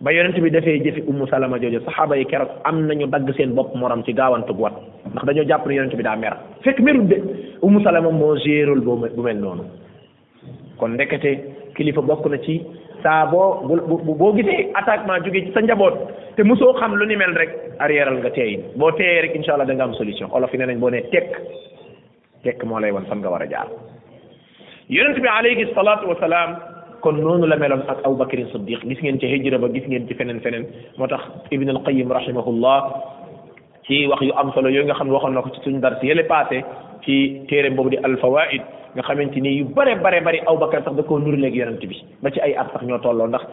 [0.02, 3.52] ba yonent bi dafee jëfi ummu salama jooju saxaaba yi keroog am nañu dagg seen
[3.56, 4.72] bopp morom ci gaawantu wat
[5.12, 7.18] ndax dañoo jàpp ne yonent bi daa mer fekk merut de
[7.62, 9.64] ummu salama moo géerul bu mel noonu
[10.80, 11.34] kon ndekete
[11.76, 12.62] kilifa bokk na ci
[13.04, 15.96] saa boo bu boo gisee attaquement jógee ci sa njaboot
[16.40, 19.66] te mosoo xam lu ni mel rek arriéral nga teeyin boo teeyee rek incha allah
[19.68, 21.28] da nga am solution olof yi ne nañ boo ne tek
[22.44, 23.68] tekk moo lay wan fan nga war a jaar
[24.88, 26.08] yonent bi alayhi salaatu
[27.02, 30.08] kon noonu la meloon ak abu bakari siddiq gis ngeen ci hijra ba gis ngeen
[30.08, 30.66] ci feneen feneen
[30.98, 32.78] moo tax ibn al qayyim rahimahullah
[33.88, 36.00] ci wax yu am solo yooyu nga xam ne waxoon na ko ci suñu dar
[36.04, 36.64] yële passé
[37.06, 38.62] ci téere boobu di al fawaid
[38.96, 41.84] nga xamante ni yu bare bare bare abu bakar sax da koo nuru léegi yonent
[41.86, 43.44] bi ba ci ay at sax ñoo tolloo ndax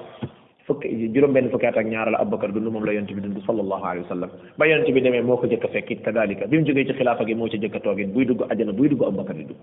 [0.67, 3.39] fukki juróom benn fukki at ak ñaar la abubakar dund moom la yonent bi dund
[3.47, 6.47] sallallahu alayhi wa sallam ba yonent bi demee moo ko jëkk a fekk it kadalika
[6.47, 8.89] bi mu jógee ci xilaafa gi moo ci jëkk a toogit buy dugg ajana buy
[8.91, 9.63] dugg abubakar di dugg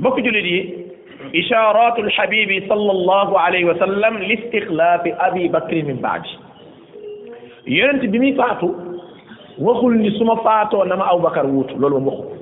[0.00, 0.58] mbokk julit yi
[1.32, 6.22] إشارات الحبيب صلى الله عليه وسلم لاستخلاف أبي بكر من بعد
[7.64, 8.68] yonent bi muy faatu
[9.58, 12.40] waxul ni su ma faatoo na ma aw bakar wuutu loolu moom waxul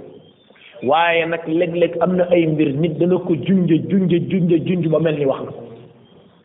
[0.90, 4.98] waaye nag léeg-léeg am na ay mbir nit dana ko junje junje junje junj ba
[5.06, 5.52] mel ni wax na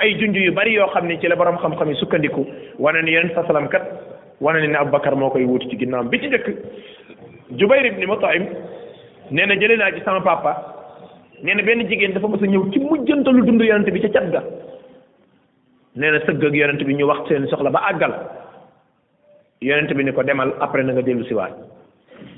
[0.04, 2.45] ay junj yu bari yoo xam ne ci la borom xam-xam yi sukkandiku
[2.78, 3.41] wane ni yonent sa
[3.76, 3.84] kat
[4.41, 6.45] wane ni ne abu bakar moo koy wuutu ci ginnaawam bi ci njëkk
[7.58, 8.45] jubayr ibni mutaim
[9.34, 10.54] nee na jëlee naa ci sama papa
[11.45, 14.30] nee na benn jigéen dafa mës a ñëw ci mujjantalu dund yonent bi ca cat
[14.34, 14.41] ga
[15.95, 18.13] nee na sëgg ak yonent bi ñu wax seen soxla ba àggal
[19.62, 21.54] yonent bi ni ko demal après na nga dellu si waat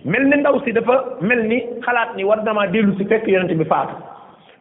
[0.04, 3.56] mel ni ndaw si dafa mel ni xalaat ni war na dellu si fekk yonent
[3.56, 3.96] bi faatu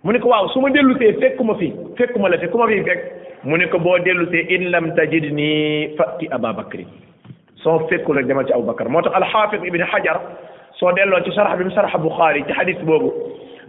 [0.05, 3.03] mu ne ko waaw su ma dellusee fekkuma fi fekkuma la fi ku fi fekk
[3.43, 6.87] mu ne ko boo dellusee in lam tajid nii fatti aba bakri
[7.57, 10.21] soo fekkul rek demal ci abou bakar moo tax alxaafid ibni hajar
[10.79, 13.13] soo delloo ci sarax bi mu sarax buxaari ci xadis boobu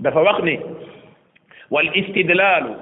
[0.02, 0.60] دفا وخني
[1.72, 2.74] والاستدلال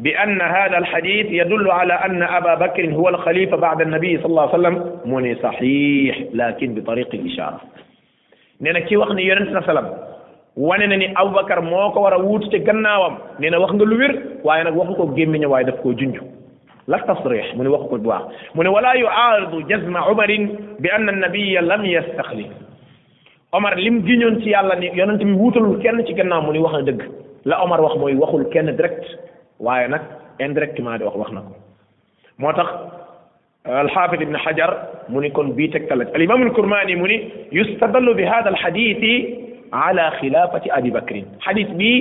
[0.00, 4.58] بأن هذا الحديث يدل على أن أبا بكر هو الخليفة بعد النبي صلى الله عليه
[4.58, 7.60] وسلم مني صحيح لكن بطريق الإشارة
[8.60, 9.90] لأن كي وقني يونس صلى الله عليه وسلم
[10.56, 14.12] ونينا أبو بكر موك ورا ووت تكناوام نينا وخني لوير
[14.44, 16.26] وينك وخكو جيمين وينكو جنجو
[16.88, 20.30] لا تصريح من وخكو دواء من ولا يعارض جزم عمر
[20.80, 22.46] بأن النبي لم يستخلف
[23.52, 26.72] omar lim giñoon ci yàlla ni yonent bi wuutalul kenn ci gannaaw mu ni wax
[26.74, 27.00] na dëgg
[27.46, 29.04] la omar wax mooy waxul kenn direct
[29.58, 30.02] waaye nag
[30.38, 31.50] indirectement di wax wax na ko
[32.38, 32.68] moo tax
[33.66, 34.70] الحافظ ابن حجر
[35.08, 37.16] منكن بيتك تلت الإمام الكرماني مني
[37.52, 39.02] يستدل بهذا الحديث
[39.72, 41.92] على خلافة أبي بكر حديث بي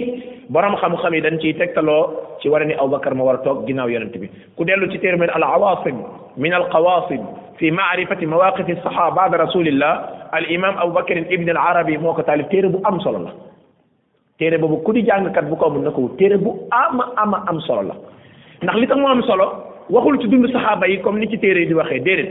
[0.50, 1.96] برام خم خمي دان تي تكتلو
[2.42, 4.30] تي ورني أبو بكر ما ورتوك جناو يرنت بي
[4.60, 5.96] كدلو تي من العواصم
[6.38, 7.24] من القواصم
[7.58, 9.94] في معرفة مواقف الصحابة بعد رسول الله
[10.38, 13.34] الإمام أبو بكر ابن العربي موقع تالي تيرب أم صلى الله
[14.40, 16.44] تيرب أبو كودي جانغ كتب كوم نكو تيرب
[16.74, 17.96] أم أم أم صلى الله
[18.64, 19.50] نخلي تمو أم الله
[19.90, 22.30] وقول تدوم الصحابة يكم نتي تيري دي وخي ديرت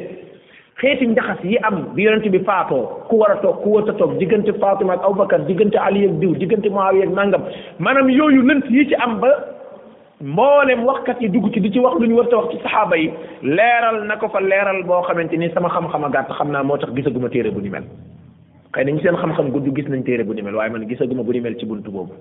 [0.79, 5.79] خيتي نجحس يي أم بيرنتي بفاتو كوارا توك كوارا توك ديجنتي فاطمة أبو بكر ديجنتي
[5.79, 7.43] علي يكديو ديجنتي معاوية مانغم
[7.83, 9.56] مانم يو يو ننتي يتي أم بأ
[10.21, 13.13] mboolem waxkat yi dugg ci di ci wax lu ñu war wax ci saxaaba yi
[13.43, 16.77] leeral na ko fa leeral boo xamante ni sama xam-xam a gàtt xam naa moo
[16.79, 17.85] tax gisaguma téere bu ni mel
[18.73, 21.23] xëy na ñu seen xam-xam gudd gis nañ téere bu ni mel waaye man gisaguma
[21.23, 22.15] bu ni mel ci buntu boobu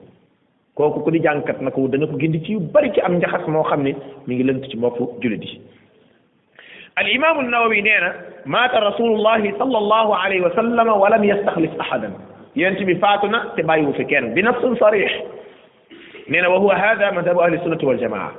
[0.75, 3.47] kooku ku di jàngkat na ko dana ko gindi ci yu bari ci am njaxas
[3.47, 3.95] moo xam ni
[4.27, 5.61] mi ngi lënt ci bopp julit yi
[6.95, 8.11] al imaamu nawawi nee na
[8.45, 12.11] maata rasulullahi sallallahu alayhi wa sallam wa lam yastaxlis ahadan
[12.57, 15.11] yent bi faatu na te bàyyiwu fi kenn bi nafsin sarix
[16.27, 18.31] nee na wa huwa hada madhabu ahli sunnati wal jamaa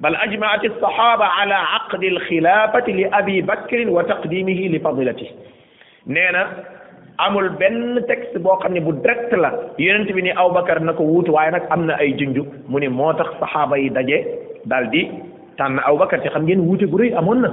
[0.00, 5.28] بل أجمعت الصحابة على عقد الخلافة لأبي بكر وتقديمه لفضيلته
[6.06, 6.44] نينا
[7.18, 9.50] amul benn texte boo xam ne bu direct la
[9.82, 12.78] yonent bi ni aw bakar na ko wuutu waaye nag am na ay junju mu
[12.80, 14.18] ne moo tax saxaaba yi daje
[14.70, 15.02] daal di
[15.58, 17.50] tànn aw bakar te xam ngeen wuute gu rëy amoon na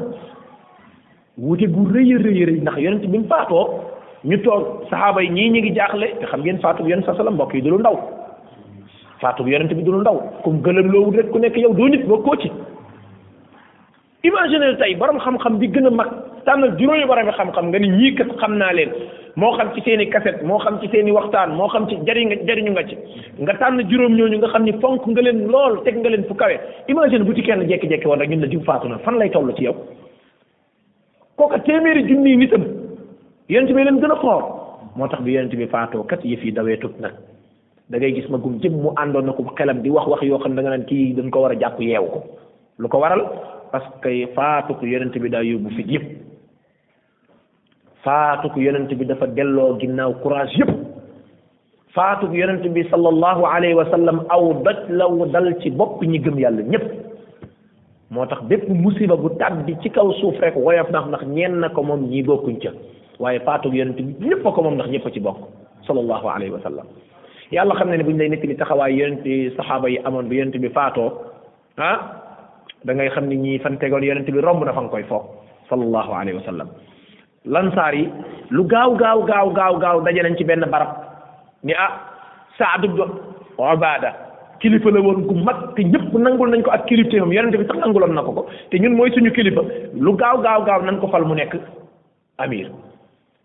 [1.44, 3.64] wuute gu rëy rëy rëy ndax yonent bi mu faatoo
[4.30, 7.34] ñu toog saxaaba yi ñii ñi ngi jaaxle te xam ngeen faatu yonent sa salam
[7.34, 7.98] mbokk yi du lu ndaw
[9.22, 12.04] faatu bu yonent bi du ndaw comme gëlëm loo rek ku nekk yow doo nit
[12.08, 12.50] boo koo ci
[14.24, 16.10] imaginer tey borom xam-xam bi gën a mag
[16.46, 18.90] tànnal juróomi borom xam-xam nga nit ñii kat xam naa leen
[19.36, 21.96] moo xam ci seen i kaset moo xam ci seen i waxtaan moo xam ci
[22.08, 22.96] jariñ nga jariñu nga ci
[23.40, 26.34] nga tànn juróom ñooñu nga xam ni fonk nga leen lool teg nga leen fu
[26.36, 26.56] kawe
[26.88, 29.30] imaginer bu ci kenn jekki jékki woon rek ñun la jiw faatu na fan lay
[29.30, 29.76] toll ci yaw
[31.38, 32.64] kooka téeméeri junni nitam
[33.50, 34.42] yonent bi leen gën a xoor
[34.96, 37.14] moo tax bi yonent bi faatoo kat yëf yi dawee tut nag
[37.90, 40.56] da ngay gis magum jëm mu àndoon na ko xelam di wax wax yoo xam
[40.56, 42.20] da nga naan kii dañ ko war a jàpp yeewu ko
[42.80, 43.22] lu ko waral
[43.72, 46.06] parce que faatuk yonent bi daa yóbbu fit yëpp
[48.04, 50.72] faatuk yonent bi dafa delloo ginnaaw courage yëpp
[51.96, 56.40] faatuk yonent bi sallallahu alayhi wa sallam aw doj law dal ci bopp ñi gëm
[56.40, 56.86] yàlla ñëpp
[58.10, 61.70] moo tax bépp musiba bu tàbbi ci kaw suuf rek woyof ndax ndax ñeen na
[61.70, 62.74] ko moom ñii bokkuñ ca
[63.20, 65.38] waaye faatuk yonent bi ñëpp a ko moom ndax ñëpp a ci bokk
[65.86, 66.86] sallallahu alayhi wa sallam
[67.56, 69.26] yàlla xam ne ne bu ñu lay nettali taxawaay yonent
[69.58, 71.08] saxaaba yi amoon bi yonent bi faatoo
[71.78, 71.98] ah
[72.86, 75.24] da ngay xam ne ñii fan tegoon yonent bi romb na fa nga koy foog
[75.70, 76.68] sallallahu alayhi wa sallam
[77.54, 78.06] lansaar yi
[78.50, 80.90] lu gaaw gaaw gaaw gaaw gaaw daje nañ ci benn barab
[81.64, 81.90] ni ah
[82.60, 83.00] Saad ibn
[83.58, 84.10] Ubaada
[84.60, 87.78] kilifa la woon gu mag te ñëpp nangul nañ ko ak kilifteefam yonent bi sax
[87.80, 89.62] nanguloon na ko ko te ñun mooy suñu kilifa
[90.06, 91.56] lu gaaw gaaw gaaw nañ ko fal mu nekk
[92.38, 92.68] amir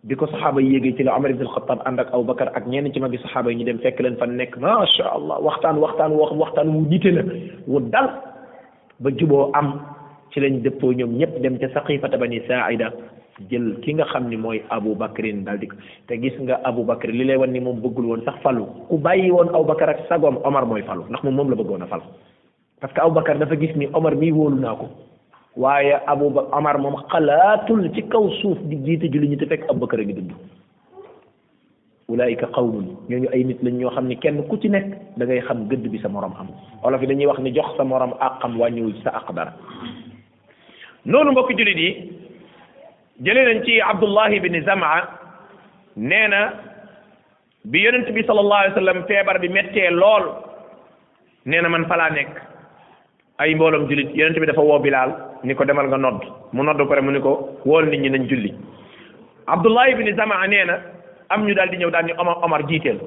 [0.01, 3.01] bi sahaba yegge ci la umar ibn xattaab ànd ak aw bakar ak ñen ci
[3.01, 6.33] magi sahaba yi ñu dem fekk leen fa nek ma sha allah waxtan waxtan wax
[6.33, 7.23] waxtan wu nite la
[7.69, 8.09] wu dal
[9.01, 9.81] ba juboo am
[10.33, 12.93] ci lañ deppo ñom ñëpp dem ci saqifata bani sa'ida
[13.51, 15.77] jël ki nga xamni moy abou bakrin daal di ko
[16.09, 18.97] te gis nga abou bakr li lay wan ni mom bëggul won sax falu ku
[18.99, 21.89] bàyyi won aw bakar ak sagom umar moy falu ndax mom mom la bëggona a
[21.89, 22.01] fal
[22.81, 24.89] parce que abou bakar dafa gis ni umar mi wolu nako
[25.57, 29.67] waaye Abu Bakar Omar moom xalaatul ci kaw suuf di jiite julli ñi te fekk
[29.71, 30.31] Abubakar a ngi dund
[32.09, 35.41] ulaayika qawmun ñooñu ay nit lañ ñoo xam ni kenn ku ci nekk da ngay
[35.43, 36.49] xam gëdd bi sa morom am
[36.83, 39.53] olof yi dañuy wax ni jox sa morom àqam wàññiwul sa àq dara
[41.05, 41.91] noonu mbokk jullit yi
[43.23, 45.09] jëlee nañ ci Abdullah ibn Zamaa
[45.97, 46.41] nee na
[47.65, 50.31] bi yonent bi sallallahu alayhi wa feebar bi mettee lool
[51.47, 52.50] nee na man falaa nekk
[53.41, 56.21] ay mbooloom jullit yonent bi dafa woo Bilaal ni ko demal nga nodd
[56.53, 58.53] mu nodd ko rek mu ni ko wool nit ñi nañ julli
[59.49, 60.77] Abdullah ibn Zamaa nee na
[61.33, 63.01] am ñu daal di ñëw daal ni Omar Omar jiiteel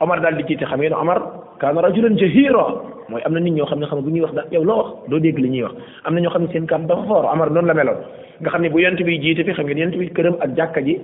[0.00, 1.18] Omar daal di jiite xam ngeen Omar
[1.58, 4.44] kaana rajulan jahira mooy am na nit ñoo xam ne xam bu ñuy wax da
[4.52, 5.74] yow loo wax doo dégg li ñuy wax
[6.06, 7.98] am na ñoo xam ne seen kàddu dafa foor Omar noonu la meloon
[8.40, 10.80] nga xam ne bu yonent bi jiite fii xam ngeen yonent bi këram ak jàkka
[10.86, 11.00] ji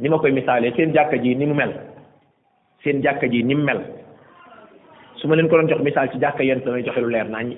[0.00, 1.72] ni koy misaalee seen jàkka ji ni mu mel
[2.82, 3.80] seen jàkka ji ni mu mel
[5.20, 7.42] su ma leen ko doon jox misaal ci jàkka yéen damay joxe lu leer naa
[7.42, 7.56] ñi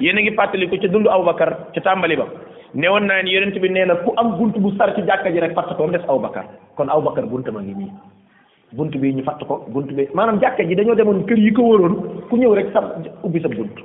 [0.00, 2.26] yéen a ngi fàttaliku ca dundu Aboubacar ca tàmbali ba
[2.74, 5.30] ne woon naa ne yonent bi nee na ku am bunt bu sar ci jàkka
[5.30, 6.44] ji rek fatt ko mu des Aboubacar
[6.76, 7.90] kon Aboubacar bunta ma ngi nii
[8.72, 11.62] bunt bii ñu fatt ko bunt bi maanaam jàkka ji dañoo demoon kër yi ko
[11.62, 12.80] wóoroon ku ñëw rek sa
[13.22, 13.76] ubbi sa bunt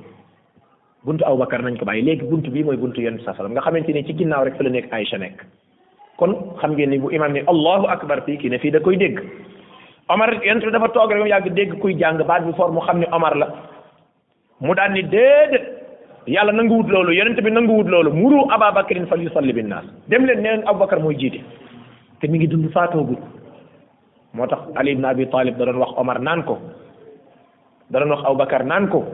[1.03, 3.91] buntu Aboubacar nañ ko bàyyi léegi bunt bii mooy buntu yonent sa salam nga xamante
[3.93, 5.43] ni ci ginnaaw rek fa la nekk a nekk
[6.17, 9.19] kon xam ngeen ni bu imam ni allahu akbar fii kii fii da koy dégg
[10.09, 12.81] Omar yonent bi dafa toog rek mu yàgg dégg kuy jàng baat bi for mu
[12.81, 13.47] xam ne Omar la
[14.59, 15.63] mu daan ni déedéet
[16.27, 19.85] yàlla nangu wut loolu yonent bi nangu wut loolu muru Ababakarin fal yusalli bin naas
[20.09, 21.39] dem leen nee leen Abubakar mooy jiite
[22.19, 23.15] te mi ngi dund faatoogul
[24.33, 26.59] moo tax Ali ibn Abi Talib da doon wax Omar naan ko
[27.91, 29.05] da doon wax Abubakar naan ko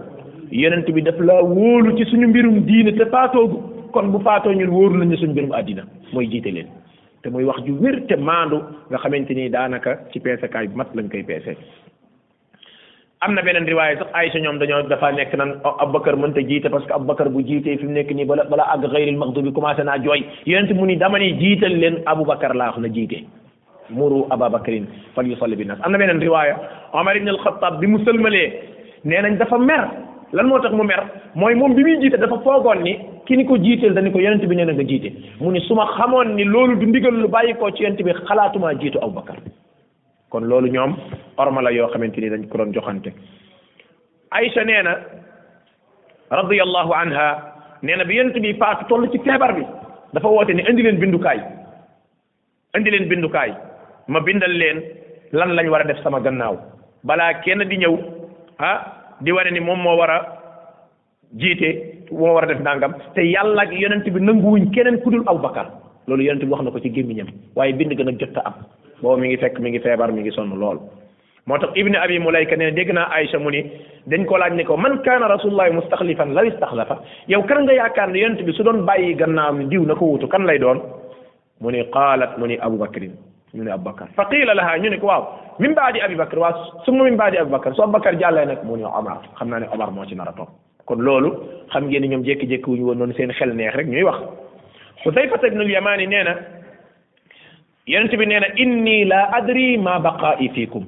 [0.51, 4.73] yonent bi def laa wóolu ci suñu mbirum diine te faatoogu kon bu faatoo ñun
[4.73, 6.78] wóoru nañu suñu mbirum àddina mooy jiite leen.
[7.23, 10.89] te mooy wax ji wér te maandu nga xamante ni daanaka ci peesekaay bu mat
[10.95, 11.55] lañ koy peese
[13.21, 16.85] am na beneen riwaay sax Aysa ñoom dañoo dafa nekk nan Abubakar mënta jiite parce
[16.87, 19.97] que Abubakar bu jiitee fi mu nekk nii bala bala àgg xayril maxdubi commencé naa
[20.03, 23.25] jooy yonent mu ni dama ni jiital leen Abubakar laa wax na jiite
[23.89, 26.55] muru Ababakarin fal yusalli bi nas am na beneen riwaaya
[26.93, 28.53] Omar ibn al-Khattab bi mu sëlmalee
[29.03, 29.87] nee nañ dafa mer
[30.33, 31.01] lan moo tax mu mer
[31.35, 32.93] mooy moom bi muy jiite dafa foogoon ni
[33.25, 35.73] ki ni ko jiiteel dañu ko yonent bi nee na nga jiite mu ni su
[35.75, 39.37] ma xamoon ni loolu du ndigal lu bàyyi koo ci yonent bi xalaatumaa jiitu Abubakar
[40.29, 40.93] kon loolu ñoom
[41.37, 43.11] orma la yoo xamante ni dañ ko doon joxante
[44.29, 44.97] Aïcha nee na
[46.29, 47.27] radiyallahu anha
[47.81, 49.65] nee na bi yonent bi paas toll ci feebar bi
[50.13, 51.39] dafa woote ni indi leen bindukaay
[52.77, 53.49] indi leen bindukaay
[54.07, 54.83] ma bindal leen
[55.31, 56.55] lan lañ war a def sama gannaaw
[57.03, 57.97] balaa kenn di ñëw
[58.59, 60.17] ah, di wane ni moom moo war a
[61.35, 65.23] jiite moo war a def nangam te yàlla ak yonent na nanguwuñ keneen ku dul
[65.27, 65.67] aw bakar
[66.07, 68.53] loolu yonent bi wax na ko ci gémmiñam waaye bind gën a jot am
[69.01, 70.79] boobu mi ngi fekk mi ngi feebar mi ngi sonn lool
[71.47, 73.61] moo tax ibni abi mulayka ne dégg naa Aïcha mu ni
[74.07, 78.09] dañ ko laaj ne ko man kaana rasulullahi mustaxlifan law istaxlafa yow kan nga yaakaar
[78.11, 80.79] ne yonent bi su doon bàyyi gannaaw mi diw na ko wutu kan lay doon
[81.59, 83.11] mu ni qaalat mu ni abubakrin
[83.53, 85.23] ñu ne Aboubacar fa qiila laha ñu ne ko waaw
[85.59, 88.63] min baadi Abi Bakr waaw su ma min baadi Abi Bakr su Aboubacar jàllee nag
[88.63, 90.49] mu ne Omar xam naa ne Omar moo ci nar a toog
[90.85, 91.33] kon loolu
[91.71, 94.21] xam ngeen ni ñoom jékki-jékki wu ñu woon noonu seen xel neex rek ñuy wax
[95.03, 96.35] Xusayfata ibnu Yamaani nee na
[97.87, 100.85] yonent bi nee na inni la adri ma baqaa'i fiikum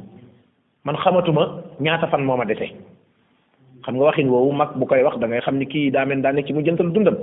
[0.84, 2.69] man xamatuma ñaata fan moo ma dese
[3.86, 6.21] xam nga waxin woowu mag bu koy wax da ngay xam ni kii daa mel
[6.21, 7.15] daa nekk ci mu jëntal dundam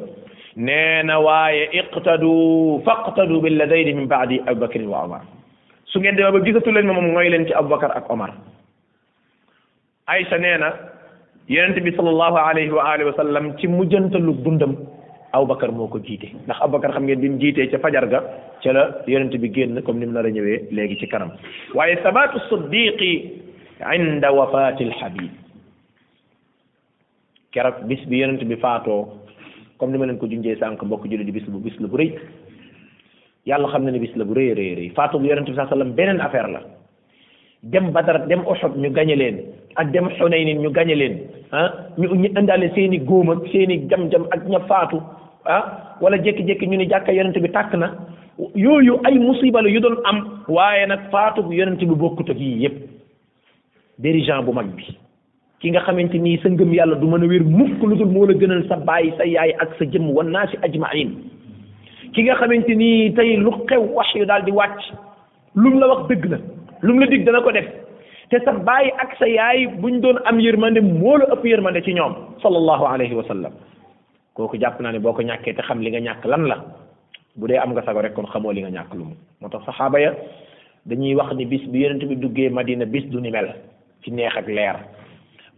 [0.59, 2.29] nee na waaye iqtadu
[2.87, 5.23] faqtadu billadayni min baadi abubakrin wa omar
[5.91, 8.31] su ngeen demee ba gisatu leen ma moom ngoy leen ci abubakar ak omar
[10.13, 10.71] aïcha nee na
[11.55, 14.75] yenent bi salallahu alayhi wa alihi wa sallam ci mujjantalu dundam
[15.33, 18.21] abubakar moo ko jiite ndax abubakar xam ngeen bi mu jiitee ca fajar ga
[18.61, 21.31] ca la yenent bi génn comme ni mu nar a ñëwee léegi ci kanam
[21.79, 23.13] waaye sabatu siddiqi
[23.95, 25.31] inda wafati alhabib
[27.53, 29.28] keroog bis bi yenent bi faatoo
[29.79, 32.11] comme ni ma ko junjee sànq mbokk jullit di bis bu bis la bu rëy
[33.47, 35.67] yàlla xam na ne bis la bu rëy rëy rëy faatu bu yonent bi saa
[35.69, 36.63] sallam beneen affaire la
[37.63, 39.39] dem Badar dem Uhud ñu gañe leen
[39.77, 41.19] ak dem Hunayn ñu gañe leen
[41.53, 45.01] ah ñu ñu indaale seen i góom ak seen i jam-jam ak ña faatu
[45.45, 47.95] ah wala jékki ñu ne jàkka yonent bi tàkk na
[48.55, 52.39] yooyu ay musiba la yu doon am waaye nag faatu bu yonent bi bokkut ak
[52.39, 52.77] yii yëpp
[53.99, 54.83] dirigeant bu mag bi
[55.59, 58.27] ki nga xamante ni sa ngëm yàlla du mën a wér mukk lu dul moo
[58.27, 61.11] la gënal sa baay sa yaay ak sa jëmm wan naa si ajmain
[62.15, 64.95] ki nga xamante ni tey lu xew wax yu daal di wàcc
[65.59, 66.39] lu mu la wax dëgg
[66.83, 67.67] lu mu la dig dana ko def
[68.31, 71.93] te sa baay ak sa yaay buñ doon am yërmande moo la ëpp yërmande ci
[71.95, 73.53] ñoom sallallahu alayhi wa sallam
[74.39, 76.63] kooku jàpp naa ne boo ko ñàkkee te xam li nga ñàkk lan la
[77.35, 79.65] bu dee am nga sago rek kon xamoo li nga ñàkk lu mu moo tax
[79.67, 80.15] saxaaba ya
[80.87, 83.51] dañuy wax ni bis bi yonent bi duggee Madina bis du ni mel
[84.09, 84.77] neex ak leer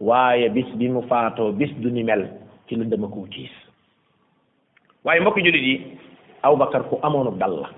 [0.01, 2.27] waaye bis bi mu faatoo bis du ni mel
[2.67, 3.53] ci la dama koo tiis
[5.05, 5.77] waaye mbokki jullit yi
[6.43, 7.69] Aboubacar ku amoonub dal la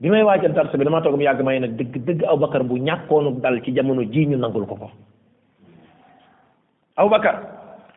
[0.00, 3.40] bi may waajal darsa bi damaa toog yàgg may nag dëgg dëgg Aboubacar bu ñàkkoonub
[3.42, 4.90] dal ci jamono jii ñu nangul ko ko
[6.96, 7.42] Aboubacar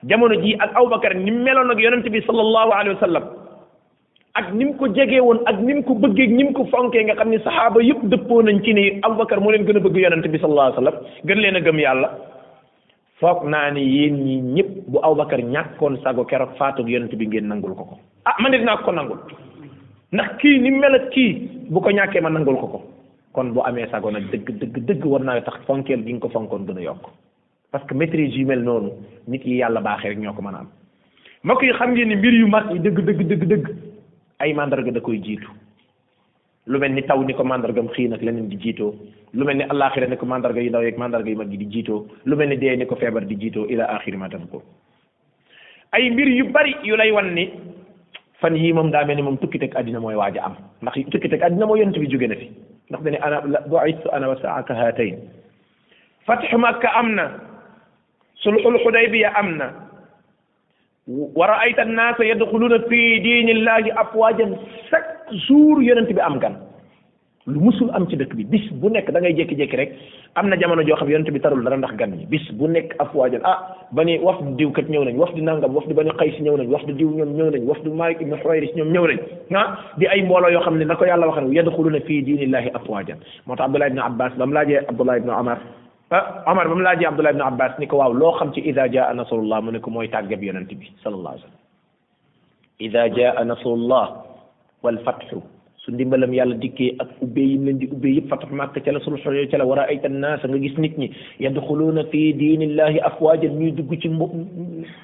[0.04, 3.26] jamono jii ak Aboubacar ni meloon ak yonent bi sallallahu alayhi wa sallam
[4.38, 7.02] ak ni mu ko jegee woon ak ni mu ko bëggeek ni mu ko fonkee
[7.10, 9.98] nga xam ni saxaaba yëpp dëppoo nañ ci ni Abubakar moo leen gën a bëgg
[9.98, 12.10] yonent bi sallallahu alayhi wa leen a gëm yàlla
[13.20, 17.48] foog naa ni yéen ñi ñëpp bu Abubakar ñàkkoon sago keroog faatug yonent bi ngeen
[17.50, 17.98] nangul ko ko
[18.30, 18.94] ah man de dinaa ko
[20.12, 22.80] ndax kii ni melat kii bu ko ñàkkee ma nangul ko ko
[23.34, 26.30] kon bu amee sago nag dëgg dëgg dëgg war naa tax fonkeel gi nga ko
[26.30, 27.10] fonkoon gën a yokk
[27.72, 28.92] parce que maîtrise yu mel noonu
[29.28, 30.68] nit yi yàlla baaxee rek ñoo ko mën a am
[31.44, 33.87] mbokk yi xam ngeen ni mbir yu mag yi dëgg dëgg dëgg dëgg
[34.40, 35.50] ay mandarga da koy jiitu
[36.68, 38.92] lu mel ni taw ni ko mandargam xiin ak leneen di jiitoo
[39.34, 41.66] lu mel ni àllaaxira ni ko mandarga yu ndaw yeeg mandarga yu mag yi di
[41.70, 44.62] jiitoo lu mel ni dee ni ko feebar di jiitoo ila axiri ma tam ko
[45.94, 47.48] ay mbir yu bari yu lay wan ni
[48.40, 51.42] fan yii moom daa mel ni moom tukkiteg àddina mooy waaj a am ndax tukkiteg
[51.42, 52.52] àddina mooy yonent bi jóge fi
[52.92, 55.18] ndax dane ana bu'istu ana wa saaka haatayn
[56.28, 57.26] fatxu makka am na
[58.44, 59.87] sulxul xudaybiya am na
[61.08, 64.52] wa raayta annaasa yadxuluuna fi diinillahi afwaajan
[64.92, 65.12] chaque
[65.48, 66.56] jour yonent bi am gan
[67.56, 69.94] lu musul am ci dëkk bi bis bu nekk da ngay jékki rek
[70.36, 72.92] am na jamono joo xam yonent bi tarul dara ndax gan ñi bis bu nekk
[73.00, 75.96] afwaajan ah ba ni waf du diw kat ñëw nañ waf du nangam waf du
[75.96, 78.76] bani xays ñëw nañ waf du diw ñoom ñëw nañ waf du malik ibn xuwayris
[78.76, 79.18] ñoom ñëw nañ
[79.56, 83.24] ah di ay mbooloo yoo xam ne na ko yàlla waxee yadxuluuna fi diinillahi afwaajan
[83.48, 85.58] moo tax abdullah ibn abbas ba mu laajee abdullah ibn omar
[86.48, 89.12] Omar ba mu laajee Abdullah ibn Abbas ni ko waaw loo xam ci ida jaa
[89.12, 91.64] nasrullah mu ne ko mooy tàggab yonent bi sallallahu alayhi wa sallam
[92.86, 94.06] ida jaa nasrullah
[94.88, 95.44] wal fatxu
[95.84, 99.00] su ndimbalam yàlla dikkee ak ubbee yim leen di ubbee yëpp fatax màkk ca la
[99.04, 101.12] sul xol ca la war a ay tannaas nga gis nit ñi
[101.44, 104.32] yadxuluuna fi diinillahi afwaajan ñuy dugg ci mbo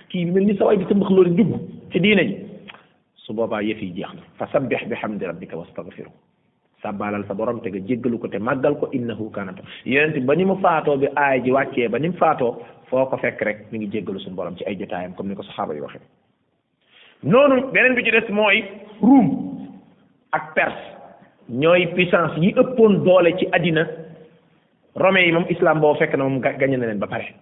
[0.10, 1.52] kii mel ni sawaay di tëmbax loolu dugg
[1.92, 2.36] ci diine ji
[3.28, 6.12] su boobaa yëf yi jeex na fa sabbix bi xamdi rabbika wastaghfiru
[6.84, 9.56] sàbbaalal sa borom te nga jéggalu ko te màggal ko innahu kanat
[9.88, 12.60] yonent ba ni mu faatoo bi aay ji wàccee ba ni mu faatoo
[12.92, 15.44] foo ko fekk rek mu ngi jéggalu suñu borom ci ay jotaayam comme ni ko
[15.44, 16.02] saxaaba yi waxee
[17.24, 18.64] noonu beneen bi ci des mooy
[19.02, 19.28] ruum
[20.32, 20.84] ak perse
[21.50, 23.88] ñooy puissance yi ëppoon doole ci àddina
[24.96, 27.34] romain yi moom islam boobu fekk na moom gañe na leen ba pare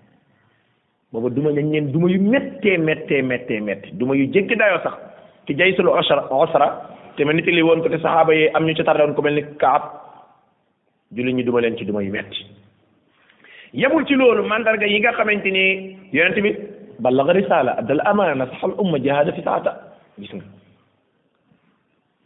[1.11, 4.93] booba duma nañ leen yu méttee méttee méttee métti duma yu jéggi dayoo sax
[5.47, 6.69] ci jaysul osra osra
[7.17, 9.43] te ma nitali woon ko te saxaaba yi am ñu ci tardoon ko mel ni
[9.61, 9.83] kaab
[11.11, 12.45] julli ñi duma leen ci duma yu metti
[13.73, 15.63] yamul ci loolu mandarga yi nga xamante ni
[16.13, 16.51] yonent bi
[16.99, 19.71] ballaga risala addal amana saxal umma jahada fi saata
[20.19, 20.45] gis nga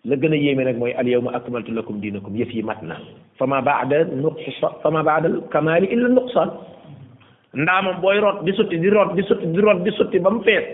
[0.05, 2.95] la gën a yéeme nag mooy al yawma akmaltu lakum dinakum yëf yi mat na
[3.39, 6.49] fama baada nuqsa fama baada al kamali illa nuqsan
[7.63, 10.41] ndaamam booy rot di sotti di rot di sotti di rot di sotti ba mu
[10.45, 10.65] fees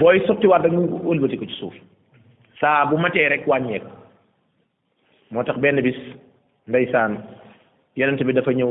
[0.00, 1.74] booy sotti waat rek mu wëlbati ko ci suuf
[2.60, 3.90] saa bu matee rek wàññeeku
[5.34, 5.98] moo tax benn bis
[6.68, 7.18] ndeysaan
[7.96, 8.70] yonent bi dafa ñëw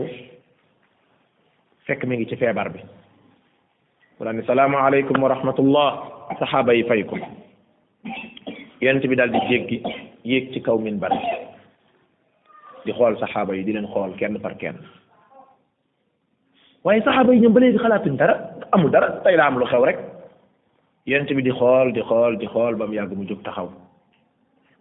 [1.87, 2.79] fekk mi ngi ci feebar bi
[4.19, 5.35] wala ni salaamaaleykum wa
[6.73, 7.17] yi fay ko
[9.07, 9.31] bi daal
[10.23, 11.11] di ci kaw minbar
[12.85, 14.75] di xool saxaaba yi di leen xool kenn par kenn
[16.83, 19.83] waaye saxaaba yi ñoom ba léegi xalaatuñ dara amul dara tey la am lu xew
[19.85, 20.12] rek
[21.09, 23.67] yent bi di xool di xool di xool ba mu yàgg mu jóg taxaw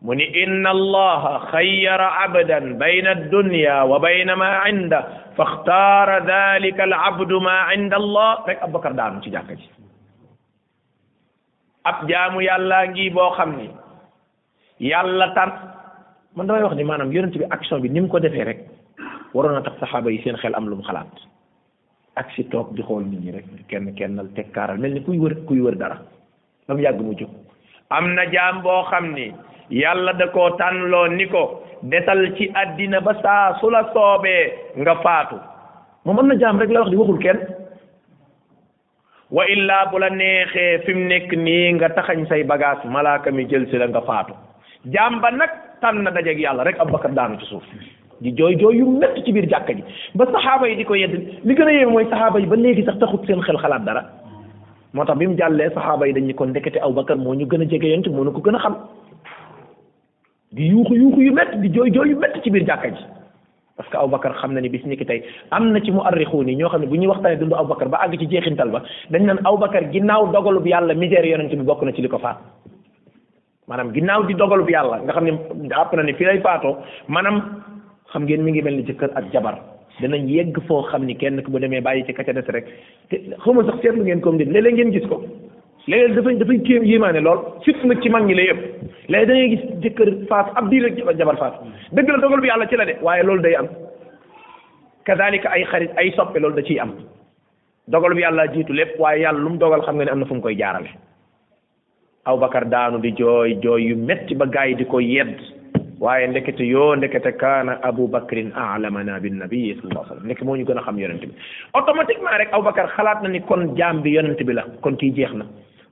[0.03, 4.99] mu ni inna allaha xayyara abdan bayna addunya wa bayna ma inda
[5.37, 9.67] faxtaara dalika alabdu ma inda allah rek abubakar daanu ci jàkka ji
[11.91, 13.69] ab jaamu yàlla ngi boo xam ni
[14.91, 15.51] yàlla tan
[16.37, 18.59] man damay wax ni maanaam yonent bi action bi ni mu ko defee rek
[19.35, 21.11] waroon na tax saxaaba yi seen xel am lu mu xalaat
[22.13, 25.17] ak si toog di xool nit ñi rek kenn kennal teg kaaral mel ni kuy
[25.19, 25.97] wër kuy wër dara
[26.69, 27.31] ba mu yàgg mu jóg
[27.89, 29.33] am na jaam boo xam ni
[29.73, 34.95] yàlla da koo tànnloo ni ko detal ci àddina ba saa su la soobee nga
[35.01, 35.37] faatu
[36.05, 37.41] moom am na jaam rek la wax di waxul kenn
[39.33, 43.45] wa illaa bu la neexee fi mu nekk nii nga taxañ say bagaas malaaka mi
[43.49, 44.35] jël si la nga faatu
[44.93, 45.51] jaam ba nag
[45.81, 47.65] tànn na dajeeg yàlla rek Abubakar daanu ci suuf
[48.23, 49.83] di jooy jooy yu métti ci biir jàkka ji
[50.23, 51.15] ba saxaaba yi di ko yedd
[51.51, 54.03] li gën a yéeme mooy saxaaba yi ba léegi sax taxut seen xel xalaat dara
[54.95, 57.69] moo tax bi mu jàllee saxaaba yi dañ ko ndekete Abubakar moo ñu gën a
[57.73, 58.77] jege yonent moo ñu ko gën a xam
[60.53, 63.03] di yuuxu yuuxu yu métti di jooy jooy yu ci biir jàkka ji
[63.77, 66.47] parce que Abubakar xam na ni bis ñi ki tey am na ci mu muarrixuun
[66.47, 69.25] yi ñoo xam ne bu ñuy waxtaanee dundu Abubakar ba àgg ci jeexintal ba dañ
[69.27, 72.39] naan Abubakar ginnaaw dogalub yàlla misère yonent bi bokk na ci li ko faat
[73.67, 77.43] maanaam ginnaaw di dogalub yàlla nga xam ne jàpp na ni
[78.13, 79.57] xam ngeen mi ngi mel ni jëkkër ak jabar
[80.01, 82.67] danañ yegg foo xam ni kenn ku bu demee bàyyi ci kaca des rek
[83.09, 85.17] te xamul sax seetlu ngeen comme ni léeg-léeg ngeen gis ko
[85.89, 88.61] léeg-léeg dafay dafay kéem yéemaane lool surtout nag ci mag ñi la yëpp
[89.09, 92.49] léegi da ngay gis jëkkër faatu ab diir rek jabar faatu dëgg la dogal bi
[92.53, 93.69] yàlla ci la de waaye loolu day am
[95.07, 96.93] kazalika ay xarit ay soppe loolu da ciy am
[97.89, 100.27] dogalu bi yàlla jiitu lépp waaye yàlla lu mu dogal xam nga ne am na
[100.27, 100.93] fu mu koy jaarale
[102.25, 103.59] Abubakar daanu di jooy
[103.89, 105.41] yu metti ba gars yi di ko yedd
[106.03, 110.83] waaye ndekete yoo ndekete kaana aboubacrin alamana binnabii sallallahu sallam ndekk moo ñu gën a
[110.83, 111.35] xam yonente bi
[111.79, 115.31] automatiquement rek aboubacar xalaat na ni kon jaam bi yonente bi la kon kii jeex
[115.39, 115.45] na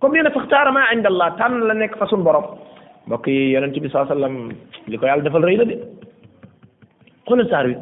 [0.02, 2.46] comme nee na faxtaara ma ind allah tànn la nekk fa sun borom
[3.06, 4.34] mbokk yi yonente bi saa sallam
[4.88, 5.76] li ko yàlla defal rëy la de
[7.30, 7.76] xoolal saar wi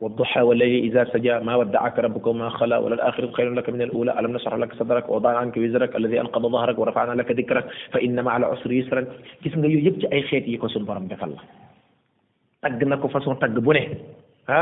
[0.00, 4.32] والضحى والليل إذا سجى ما ودعك ربك وما خلا وللآخرة خير لك من الأولى ألم
[4.32, 8.72] نشرح لك صدرك ووضعنا عنك وزرك الذي أنقض ظهرك ورفعنا لك ذكرك فإن مع العسر
[8.72, 9.04] يسرا
[9.44, 11.42] جسم لي يبت أي خير يكون سنبرم بك الله
[12.62, 13.84] تقنك فسون تقبنه
[14.48, 14.60] ها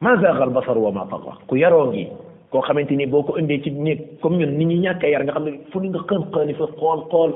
[0.00, 2.06] ما زاغ البصر وما طغى كو يروغي
[2.52, 6.00] كو خمنتني بوكو اندي تي نيك كوم ني ني نيا كاي يار خامل فو نغا
[6.08, 7.30] خن خني فو قول قول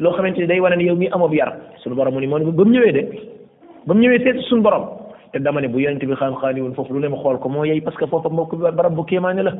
[0.00, 1.50] لو خمنتني داي وانا يومي امو بيار
[1.82, 3.04] سون بروم ني مون بام نيوي دي
[3.86, 4.84] بام نيوي سيت سون بروم
[5.32, 7.64] te dama ne bu yonent bi xaan-xaani woon foofu lu ne ma xool ko moo
[7.70, 9.54] yey parce que foofa mbokk bi barab bu kéemaane la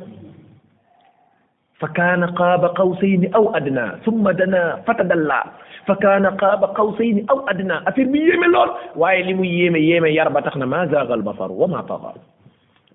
[1.79, 5.43] فكان قاب قوسين أو أدنى ثم دنا فتدلى
[5.87, 10.41] فكان قاب قوسين أو أدنى أفير بي يمي لول واي لي مو يمي يمي يربا
[10.41, 12.15] تخنا ما زاغ البصر وما طغى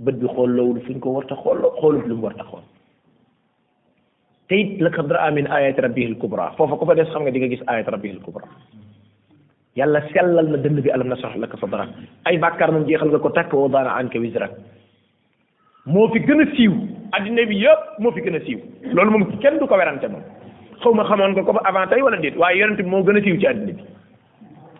[0.03, 2.61] بد بي خول لول فين كو ورتا خول خول لم ورتا خول
[4.49, 8.09] تيت لقد رأى من آيات ربه الكبرى فوفا كوفا ديس خمغا ديغا غيس آيات ربه
[8.11, 8.45] الكبرى
[9.79, 11.89] yàlla sellal na dënd bi alam nasrah laka sadrak
[12.29, 14.51] ay bàkkaar moom jeexal nga ko takk woo daana an ka wisrak
[15.85, 16.73] moo fi gën a siiw
[17.17, 18.59] addina bi yëpp moo fi gën a siiw
[18.93, 20.23] loolu moom kenn du ko werante moom
[20.83, 23.39] xaw xamoon nga ko ba avant tey wala déet waaye yonent bi moo gën siiw
[23.41, 23.83] ci addina bi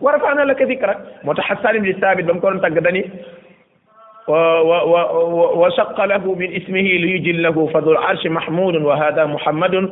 [0.00, 2.60] war a faana la ka dikra moo tax xasaan ibni saabit ba mu ko doon
[2.62, 3.04] tàgg dani
[5.60, 9.86] وشق له من اسمه ليجله فذو العرش محمود وهذا muhammadun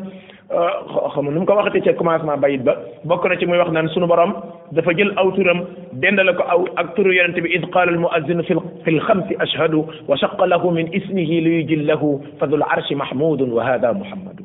[1.14, 2.72] xam nu mu ko waxati ci commencement bayit ba
[3.12, 4.32] bokk na ci muy wax naan sunu borom
[4.78, 5.60] dafa jël aw turam
[6.04, 9.82] dendale ko aw ak turu yonent bi id qala al muazzin fil fil khams ashhadu
[10.10, 12.10] wa shaqqa lahu min ismihi li yujillahu
[12.42, 14.40] dhul arsh mahmud wa hadha muhammad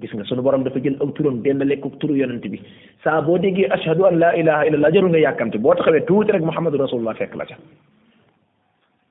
[0.00, 2.60] gis nga sunu borom dafa jël aw turam dendale ko turu yonent bi
[3.04, 6.30] sa bo déggee ashhadu an la ilaha illa allah jarul nga yakamti bo taxawé tout
[6.30, 7.56] rek muhammadu rasulullah fek la ca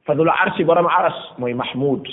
[0.05, 2.03] fa dhul arsh borom arsh moy mahmud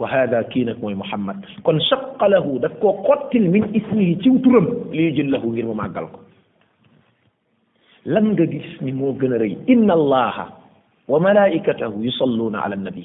[0.00, 1.36] wa hada kii nag mooy muhammad
[1.66, 5.74] kon shaqalahu daf koo xottil min ismihi ciw turam li ñu jël lahu ngir mu
[5.76, 6.20] màggal ko
[8.04, 9.54] lan nga gis ni moo gën a rëy
[11.10, 13.04] wa malaikatahu yusalluuna ala nabi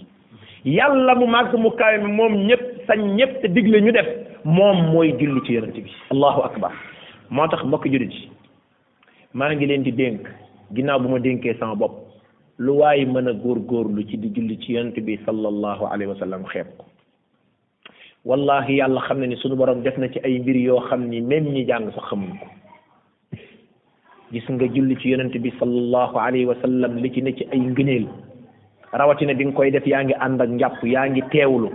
[0.64, 4.08] yàlla mu màgg mu kawe moom ñëpp sañ ñu def
[4.46, 6.72] moom mooy julli ci yonent bi allahu akbar
[7.30, 8.30] moo tax mbokk jullit yi
[9.34, 10.22] maa ngi leen di dénk
[10.74, 12.05] ginnaaw bu ma dénkee sama bopp
[12.60, 16.44] lu waay mën a góorgóorlu ci di julli ci yonent bi sallallahu alayhi wa sallam
[16.48, 16.86] xeeb ko
[18.24, 21.20] wallahi yàlla xam ne ni sunu borom def na ci ay mbir yoo xam ni
[21.22, 22.48] même ñi jàng sax xamuñ ko
[24.32, 27.60] gis nga julli ci yonent bi sallallahu alayhi wa sallam li ci ne ci ay
[27.60, 28.08] ngëneel
[28.94, 31.70] rawatina bi nga koy def yaa ngi ànd ak njàpp yaa ngi teewlu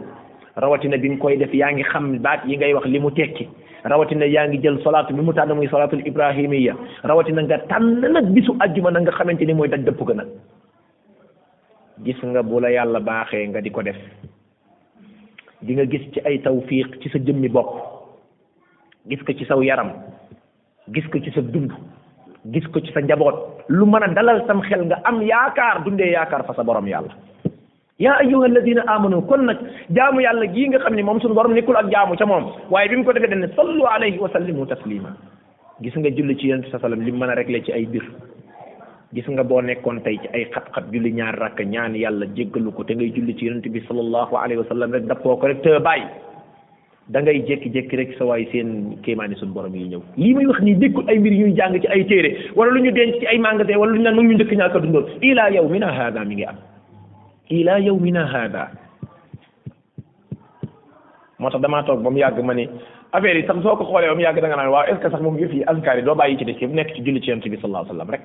[0.57, 3.49] rawatina bi nga koy def yaa ngi xam baat yi ngay wax li mu tekki
[3.85, 6.73] rawatina yaa ngi jël salaatu bi mu tànn muy salaatul ibrahimiya
[7.05, 10.29] rawatina nga tànn nag bisu ajjuma nag nga xamante ni mooy daj dëpp ko nag
[12.05, 13.97] gis nga bu la yàlla baaxee nga di ko def
[15.63, 17.71] di nga gis ci ay tawfiq ci sa jëmmi bopp
[19.09, 19.93] gis ko ci saw yaram
[20.93, 21.73] gis ko ci sa dund
[22.53, 26.13] gis ko ci sa njaboot lu mën a dalal tam xel nga am yaakaar dundee
[26.17, 27.13] yaakaar fa sa borom yàlla
[27.99, 29.59] yaa ayyuha alladina amanu kon nag
[29.91, 32.89] jaamu yàlla gii nga xam ne moom suñu borom nekkul ak jaamu ca moom waaye
[32.89, 35.11] bi mu ko defee dañ ne sallu alayhi wa sallimu taslima
[35.83, 38.03] gis nga julli ci yonent sa sallam li mu mën a réglé ci ay biir
[39.11, 42.85] gis nga boo nekkoon tey ci ay xat-xat julli ñaar rakk ñaan yàlla jéggalu ko
[42.87, 45.79] te ngay julli ci yonent bi sallallahu alayhi wa sallam rek dappoo ko rek te
[45.83, 46.07] bàyyi
[47.11, 50.63] da ngay jékki-jékki rek sa waay seen kéemaani suñu borom yi ñëw lii may wax
[50.63, 53.79] nii ay mbir ñuy jàng ci ay téere wala lu ñu denc ci ay magasin
[53.83, 56.57] wala lu ñu naan mu ñu njëkk ñaaka dundoon ila yawmina hada mi ngi am
[57.51, 58.63] ila yawmina hada
[61.43, 62.69] moo tax damaa toog ba mu yàgg ma ne
[63.11, 65.35] affaire yi sax soo ko yàgg da nga naan waaw est ce que sax moom
[65.39, 68.21] yëf yi askar doo bàyyi ci def nekk ci julli ci bi sallallahu alayhi rek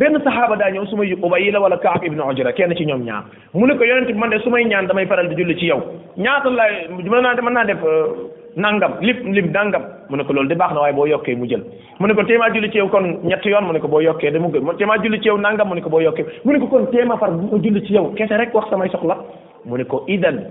[0.00, 3.24] benn saxaaba daa ñëw su may Ubayla wala Kaab ibn Ujra kenn ci ñoom ñaar
[3.54, 5.66] mu ne ko yonent bi man de su may ñaan damay faral di julli ci
[5.66, 5.80] yow
[6.16, 10.32] ñaata laay mën naa mën naa def euh, nangam lim lim nangam mu ne ko
[10.34, 11.64] loolu de baax na waaye boo yokkee mu jël
[11.98, 14.30] mu ne ko téemaa julli ci yow kon ñetti yoon mu ne ko boo yokkee
[14.30, 16.58] de mu gën téemaa julli ci yow nangam mu ne ko boo yokkee mu ne
[16.58, 19.16] ko kon téema far mu julli ci yow kese rek wax samay soxla
[19.64, 20.44] mu ne ko idan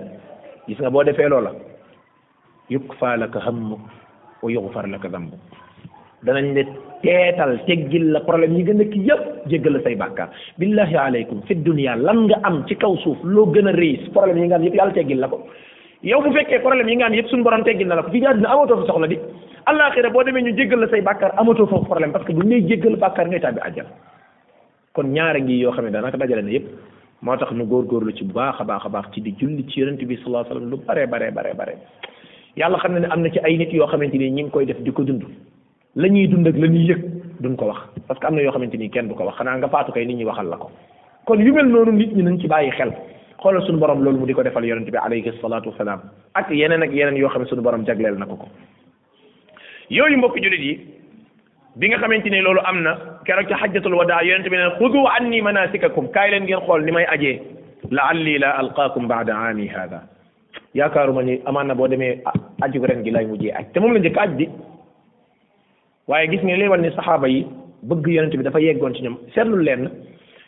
[0.66, 1.52] gis nga boo defee loola
[2.68, 3.78] yukfaa laka hammuk
[4.42, 5.38] wa yughfar laka dambuk
[6.24, 6.66] danañ le
[7.04, 10.28] teetal teggil la problème yi nga nekk yëpp jéggal la say bàkkaar
[10.58, 14.38] billahi aleykum fi dunia lan nga am ci kaw suuf loo gën a rëy problème
[14.40, 15.42] yi nga am yëpp yàlla teggil la ko
[16.02, 18.24] yow bu fekkee problème yi nga am yëpp suñu borom teggil na la ko fii
[18.24, 19.18] àddina amatoo fi soxla di
[19.66, 22.48] àllaaxira boo demee ñu jéggal la say bàkkaar amatoo foofu problème parce que bu ñu
[22.56, 23.86] lay jéggal bàkkaar ngay tàbbi àjjal
[24.92, 26.66] kon ñaara ngi yoo xam ne daanaka dajale na yëpp
[27.22, 30.00] moo tax nu góorgóorlu ci bu baax a a baax ci di julli ci yonent
[30.04, 31.74] bi sallallahu lu bare bare bare bare
[32.56, 34.64] yàlla xam ne ne am na ci ay nit yoo xamante ni ñi ngi koy
[34.64, 35.22] def di ko dund
[35.96, 37.00] la ñuy dund ak la ñuy yëg
[37.40, 39.56] duñ ko wax parce que am na yoo xamante ni kenn du ko wax xanaa
[39.56, 40.70] nga faatu kay nit ñi waxal la ko
[41.24, 42.92] kon yu mel noonu nit ñi nañ ci bàyyi xel
[43.40, 46.00] xoolal suñu borom loolu mu di ko defal yonente bi alayhi salaatu wasalaam
[46.34, 48.46] ak yeneen ak yeneen yoo xam ne suñu borom jagleel na ko ko
[49.88, 50.78] yooyu mbokk jullit yi
[51.76, 55.00] bi nga xamante ne loolu am na keroog ci xajjatul wadaa yonente bi neen xudu
[55.18, 56.30] anni manasikakum kaay
[56.66, 57.40] xool ni may ajee
[57.90, 60.02] laalli la alqaakum baada aami hada
[60.74, 62.20] yaakaaruma ni amaan na boo demee
[62.60, 64.48] aju ren gi lay mujjee aj te moom la njëkk aj di
[66.08, 67.46] waaye gis nga léewal ni saxaaba yi
[67.82, 69.90] bëgg yonent bi dafa yeggoon ci ñoom seetlul leen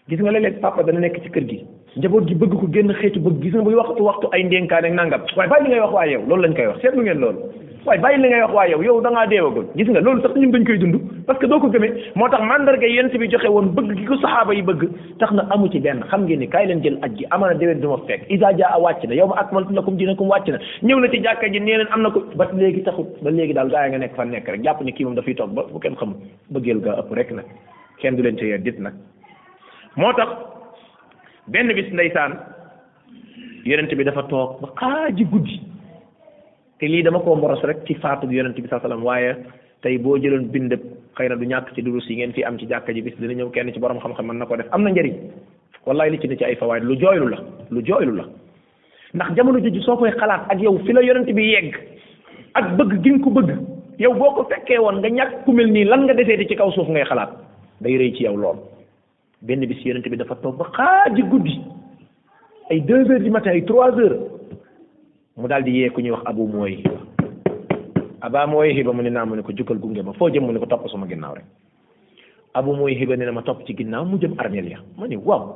[0.09, 1.59] gis nga léeg-léeg papa dana nekk ci kër gi
[1.97, 4.95] njaboot gi bëgg ko génn xeetu bëgg gis nga buy waxtu waxtu ay ndénkaan ak
[4.95, 7.41] nangam waaye bàyyi li ngay wax waaye yow loolu lañ koy wax seetlu ngeen loolu
[7.87, 10.35] waaye bàyyi li ngay wax waaye yow yow da ngaa deewagul gis nga loolu sax
[10.35, 10.95] ñun dañ koy dund
[11.27, 14.17] parce que doo ko gëmee moo tax mandarga yent bi joxe woon bëgg gi ko
[14.17, 17.13] saxaaba yi bëgg tax na amu ci benn xam ngeen ni kaay leen jël aj
[17.19, 19.97] gi amaana déwén du ma fekk isa jaa a wàcc na yow ma akmaltu lakum
[19.97, 22.83] dinakum wàcc na ñëw na ci jàkka ji nee leen am na ko ba léegi
[22.83, 25.15] taxut ba léegi daal gaa yi nga nekk fa nekk rek jàpp ne kii moom
[25.15, 26.15] dafay toog ba bu kenn xam
[26.51, 27.45] bëggeel gaa ëpp rek nag
[28.01, 28.91] kenn du leen ca
[29.97, 30.29] moo tax
[31.47, 32.39] benn bis ndeysaan
[33.65, 35.61] yonent bi dafa toog ba xaaji guddi
[36.79, 39.35] te lii dama ko mboros rek ci faatu bi yonent bi saa salaam waaye
[39.83, 40.71] tey boo jëloon bind
[41.19, 43.35] xëy na du ñàkk ci durus yi ngeen fi am ci jàkka ji bis dina
[43.35, 45.15] ñëw kenn ci borom xam-xam mën na ko def am na njëriñ
[45.87, 47.39] wallaay li ci ne ci ay fawaay lu jooylu la
[47.71, 48.25] lu jooylu la
[49.15, 51.75] ndax jamono jooju soo koy xalaat ak yow fi la yonent bi yegg
[52.55, 53.57] ak bëgg gi ko bëgg
[53.99, 56.55] yow boo ko fekkee woon nga ñàkk ku mel nii lan nga defee di ci
[56.55, 57.31] kaw suuf ngay xalaat
[57.81, 58.59] day rëy ci yow lool
[59.43, 61.61] benn bis bi dafa toog ba xaaji guddi
[62.71, 64.27] ay deux heures
[65.39, 66.99] mu daal di yee ku ñuy wax abu mooy xiba
[68.27, 70.51] aba mooy xiba mu ne naa mu ne ko jukkal gunge ma foo jëm mu
[70.53, 71.47] ne ko topp sama ginnaaw rek
[72.59, 75.15] abu mooy xiba ne na ma topp ci ginnaaw mu jëm armeel ya ma ne
[75.15, 75.47] waaw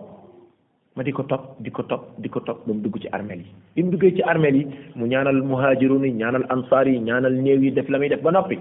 [0.94, 3.42] ma di ko topp di ko topp di ko topp ba mu dugg ci armeel
[3.42, 7.34] yi bi mu duggee ci armeel yi mu ñaanal muhaajiruun yi ñaanal ansaar yi ñaanal
[7.42, 8.58] néew yi def la muy def ba noppi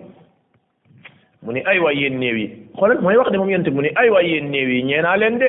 [1.44, 3.92] mu ne ay waay yéen néew yi xoolal mooy wax de moom yente mu ne
[3.94, 5.48] ay waay yéen néew yi ñeenaa leen de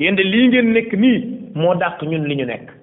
[0.00, 2.79] yéen de nekk nii moo dàq ñun li ñu nekk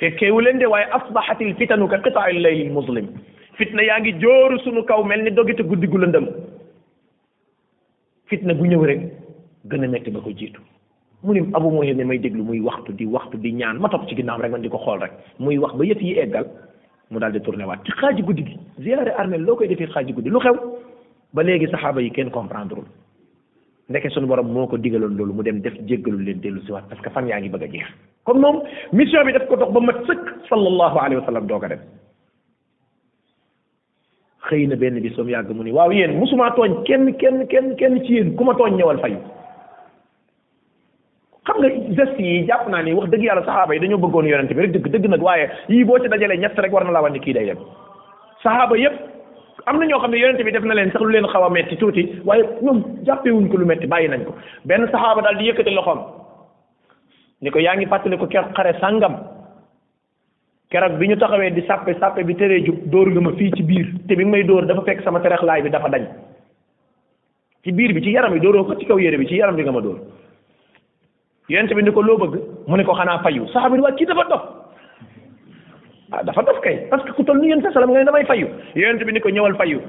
[0.00, 3.06] fekkeewu leen de waaye asbahatil fitanu ka qita'il laylil muslim
[3.58, 6.24] fitna yaa ngi jooru suñu kaw mel ni dogite guddi gu lëndëm
[8.30, 9.00] fitna gu ñëw rek
[9.70, 10.60] gën a metti ba ko jiitu
[11.24, 14.06] mu ne abu mooy ne may déglu muy waxtu di waxtu di ñaan ma topp
[14.08, 16.46] ci ginnaaw rek man di ko xool rek muy wax ba yëf yi eggal
[17.10, 20.12] mu daal di tourné waat ci xaaji guddi gi ziyaare armel loo koy defee xaaji
[20.12, 20.54] guddi lu xew
[21.34, 22.86] ba léegi saxaaba yi kenn comprendrewul
[23.90, 27.00] ndeke suñu borom moo ko digaloon loolu mu dem def jéggalul leen dellu siwaat parce
[27.04, 27.88] que fan yaa ngi bëgg a jeex
[28.28, 28.56] kon moom
[28.98, 31.60] mission bi daf ko dox ba mat sëkk sallallahu alayhi wa sallam doo
[34.68, 37.98] na benn bi soom yàgg mu ni waaw yéen musuma tooñ kenn kenn kenn kenn
[38.04, 39.00] ci yéen ku ma tooñ ñëwal
[41.58, 42.34] nga geste yi
[42.72, 45.22] naa ni wax dëgg yàlla saxaaba yi dañoo bëggoon yonente bi rek dëgg dëgg nag
[45.28, 47.60] waaye yii boo ci dajalee ñett rek war na laa wan ni kii day dem
[48.44, 48.96] saxaaba yépp
[49.68, 51.50] am na ñoo xam ne yonente bi def na leen sax lu leen xaw a
[51.50, 54.32] metti tuuti waaye ñoom jàppewuñ ko lu metti bàyyi nañ ko
[54.64, 56.00] benn saxaaba daal di yëkkati loxoom
[57.42, 59.14] ni ko yaa ngi fàttali ko keroog xare sàngam
[60.70, 63.62] keroog bi ñu taxawee di sàppe sàppe bi teree jub dóor nga ma fii ci
[63.62, 66.04] biir te bi may dóor dafa fekk sama laay bi dafa dañ
[67.64, 69.62] ci biir bi ci yaram bi dóoroo ko ci kaw yére bi ci yaram bi
[69.62, 69.98] nga ma dóor
[71.48, 72.34] yonente bi ni ko loo bëgg
[72.66, 74.44] mu ne ko xanaa fay saxaaba ni waa kii dafa dof
[76.12, 78.24] ah dafa dof kay parce que ku toll ni yéen sa salam nga ne damay
[78.24, 79.80] fayu yonent bi ni ko ñëwal fayu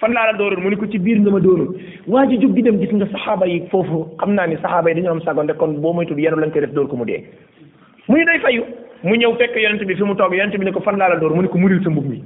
[0.00, 1.70] fan laa la dooroon mu ni ko ci biir nga ma dooroon
[2.06, 5.52] waa dem gis nga saxaaba yi foofu xam naa ni saxaaba yi dañoo am sagonte
[5.56, 7.22] kon boo moytul yenu lañ koy def dóor ko mu dee
[8.08, 8.64] mu ni day fayu
[9.04, 11.16] mu ñëw fekk yonent bi fi mu toog yonent bi ni ko fan laa la
[11.16, 12.22] door mu ni ko muril sa mbub mi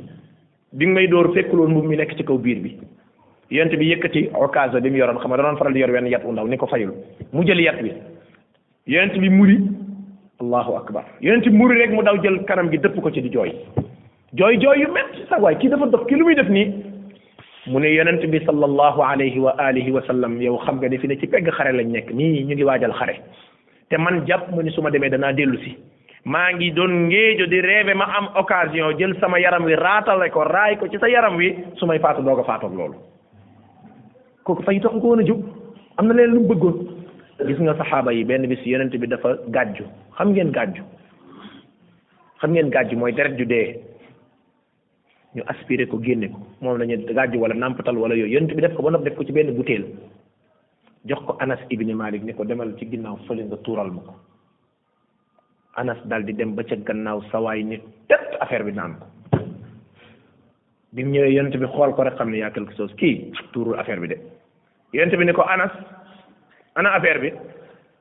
[0.73, 2.73] bi nga may door fekkuloon mbub mi nekk ci kaw biir bi
[3.53, 6.25] yonent bi yëkkati okaasa bi mu yoroon xam nga danoon faral di yor wenn yat
[6.25, 6.93] wu ndaw ni ko fayul
[7.33, 7.93] mu jël yat wi
[8.87, 9.61] yonent bi muri
[10.43, 13.53] allahu akbar yonent bi muri mu daw jël kanam gi dëpp ko ci di jooy
[14.41, 16.67] jooy jooy yu metti sax waaye kii dafa dof kii lu muy def nii
[17.73, 21.09] mu ne yonent bi sallallahu alayhi wa alihi wa sallam yow xam nga ne fi
[21.13, 23.15] ne ci pegg xare lañ nekk nii ñu ngi waajal xare
[23.89, 25.77] te man jàpp ma ni su ma demee danaa dellusi
[26.25, 30.45] maa ngi doon ngéejo di rêve ma am occasion jël sama yaram wi raatale ko
[30.47, 32.99] raay ko ci sa yaram wi su may faatu doog a faatoog loolu
[34.45, 35.39] kooku fay taxu ko woon a
[35.99, 36.83] am na leen lu mu
[37.41, 39.85] gis nga saxaaba yi benn bis yonent bi dafa gàjju
[40.19, 40.85] xam ngeen gàjju
[42.41, 43.77] xam ngeen gàjju mooy deret ju dee
[45.35, 48.61] ñu aspiré ko génne ko moom la ñu gàjju wala nàmpatal wala yooyu yonent bi
[48.63, 49.85] def ko ba nopp def ko ci benn butéel
[51.09, 54.15] jox ko Anas ibni Malik ni ko demal ci ginnaaw fële nga tuural ma ko
[55.77, 59.07] Anas dal di dem ba ca gannaaw sawaay ni tët affaire bi naan ko
[60.93, 63.79] bi mu ñëwee yonent bi xool ko rek xam ne yaa quelque chose kii tuurul
[63.81, 64.19] affaire bi de
[64.93, 65.71] yonent bi ni ko Anas
[66.75, 67.31] ana affaire bi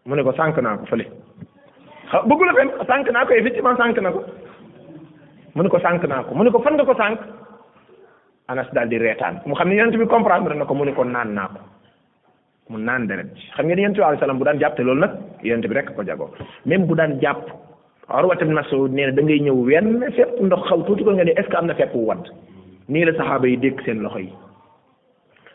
[0.05, 1.05] mu ne ko sànq naa ko fële
[2.11, 4.19] xaw bëggu la fen sànq naa ko effectivement sànq na ko
[5.55, 7.19] mu ne ko sànq naa ko mu ne ko fan nga ko sànq
[8.47, 11.03] anas daal di reetaan mu xam ne yonent bi comprendre na ko mu ne ko
[11.03, 11.57] naan naa ko
[12.71, 15.17] mu naan deret xam ngeen yonent bi alayhi salaam bu daan jàpp te loolu nag
[15.43, 16.29] yonent bi rek ko jagoo
[16.65, 17.51] même bu daan jàpp
[18.11, 21.23] Urwa ibn Mas'ud nee na da ngay ñëw wenn fépp ndox xaw tuuti ko nga
[21.23, 22.27] ne est ce que am na fépp wadd
[22.89, 24.33] nii la saxaaba yi dékk seen loxo yi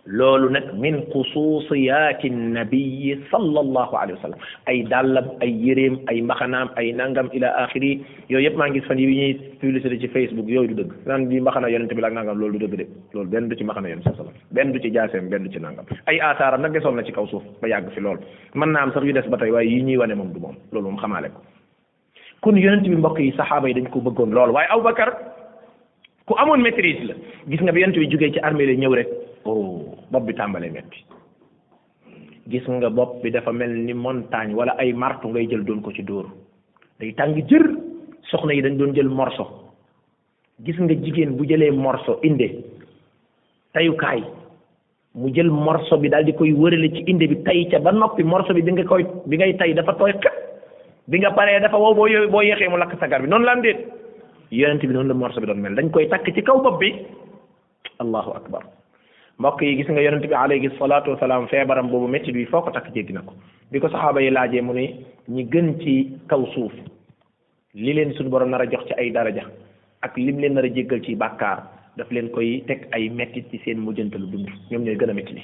[0.07, 4.40] loolu nag min xusuusiyaati nabiyi sallallahu alayhi wa sallam
[4.70, 7.90] ay dàllam ay yéreem ay mbaxanaam ay nangam ila axiri
[8.30, 11.28] yooyu yëpp maa ngi gis fan yi ñuy publicité ci facebook yooyu du dëgg naan
[11.28, 13.88] di mbaxana yonente bi la nangam loolu du dëgg de loolu benn du ci mbaxana
[13.88, 17.02] yonente sallam benn du ci jaaseem benn du ci nangam ay aasaaram nag desoon na
[17.02, 18.18] ci kaw suuf ba yàgg fi lool
[18.54, 20.54] mën naa am sax yu des ba tey waaye yi ñuy wane moom du moom
[20.72, 21.40] loolu moom xamaale ko
[22.42, 25.11] kon yonente bi mbokk yi saxaaba yi dañ ko bëggoon lool waaye abubakar
[26.27, 27.14] ku amoon maîtrise la
[27.49, 29.09] gis nga bi yonent bi jógee ci armée la ñëw rek
[29.47, 31.01] oh bopp bi tàmbalee metti
[32.51, 35.93] gis nga bopp bi dafa mel ni montagne wala ay martu ngay jël doon ko
[35.95, 36.27] ci dóor
[36.99, 37.64] day tàng jër
[38.27, 39.47] soxna yi dañ doon jël morso
[40.66, 42.49] gis nga jigéen bu jëlee morso inde
[43.72, 44.20] tayukaay
[45.14, 48.24] mu jël morso bi daal di koy wërale ci inde bi tay ca ba noppi
[48.27, 50.43] morso bi bi nga koy bi ngay tay dafa tooy xëpp
[51.07, 53.61] bi nga paree dafa wow boo boo yéexee mu lakk sagar bi noonu la am
[53.62, 53.79] déet
[54.53, 56.90] yonent bi noonu la morso bi doon mel dañ koy takk ci kaw bopp bi
[58.03, 58.62] allahu akbar
[59.38, 62.70] mbokk yi gis nga yonent bi alayhi salaatu wasalaam feebaram boobu métti bi foo ko
[62.70, 63.34] takk na ko
[63.72, 64.86] bi ko saxaaba yi laajee mu ne
[65.30, 65.94] ñi gën ci
[66.28, 66.72] kaw suuf
[67.74, 69.42] li leen suñu borom nar a jox ci ay daraja
[70.03, 71.59] ak lim leen nar a jéggal ci bàkkaar
[71.97, 75.34] daf leen koy teg ay mettit ci seen mujjantalu dund ñoom ñooy gën a métti
[75.34, 75.42] li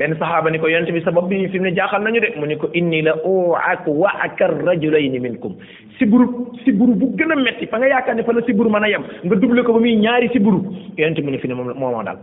[0.00, 2.46] benn saxaaba ni ko yonent bi sabab bi fi mu ne jaaxal nañu de mu
[2.50, 5.54] ni ko inni la uaku wa akar rajulayni minkum
[6.00, 6.26] siburu
[6.64, 9.04] siburu bu gën a metti fa nga yaakaar ne fa la siburu man a yam
[9.24, 10.60] nga double ko ba muy ñaari siburu
[11.02, 12.18] yonent bi ni fi ne moom moo daal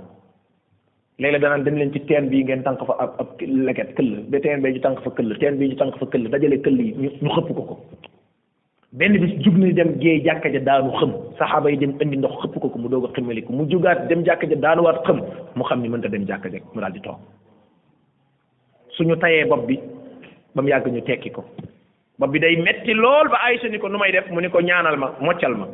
[1.21, 3.29] léeg-léeg danaan leen ci teen bii ngeen tànk fa ab ab
[3.67, 6.27] leket këll ba teen bee ñu tànk fa këll teen bii ñu tànk fa këll
[6.33, 6.91] dajale këll yi
[7.23, 7.77] ñu xëppu ko ko
[9.01, 12.37] benn bi jug ni dem géey jàkka ja daanu xëm saxaaba yi dem indi ndox
[12.41, 15.19] xëpp ko ko mu doog a xëmmali ko mu jugaat dem jàkka ja daanuwaat xëm
[15.57, 17.21] mu xam ni mënta dem jàkka ja mu daal di toog
[18.97, 19.77] su ñu tayee bopp bi
[20.55, 21.45] ba mu yàgg ñu tekki ko
[22.19, 24.59] bopp bi day metti lool ba Aysa ni ko nu may def mu ni ko
[24.59, 25.67] ñaanal ma moccal ma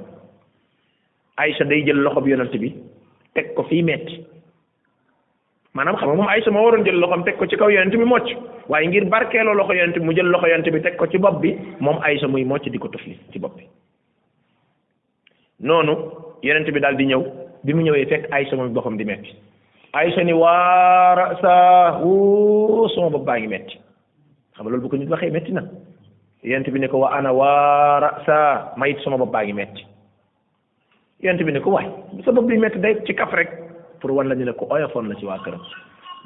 [1.39, 2.69] Aysa day jël loxo bi yonent bi
[3.33, 4.19] teg ko fi metti
[5.73, 8.03] maanaam xam nga moom Aysa moo waroon jël loxoom teg ko ci kaw yonent bi
[8.03, 8.27] mocc
[8.67, 11.39] waaye ngir barkeeloo loxo yonent bi mu jël loxo yonent bi teg ko ci bopp
[11.41, 13.63] bi moom Aysa muy mocc di ko tufli ci bopp bi
[15.61, 15.95] noonu
[16.43, 17.23] yonent bi daal di ñëw
[17.63, 19.31] bi mu ñëwee fekk Aysa moom boppam di metti
[19.93, 23.75] Aysa ni waara saa wuu sama bopp baa ngi metti
[24.57, 25.61] xam nga loolu bu ko nit waxee metti na
[26.49, 29.83] yent bi ne ko wa ana waara saa ma baa ngi metti
[31.25, 31.85] yent bi ne ko waay
[32.25, 33.49] sa bopp bi metti day ci kaf rek
[34.01, 35.61] pour wan la ñu ko oyofoon la ci waa këram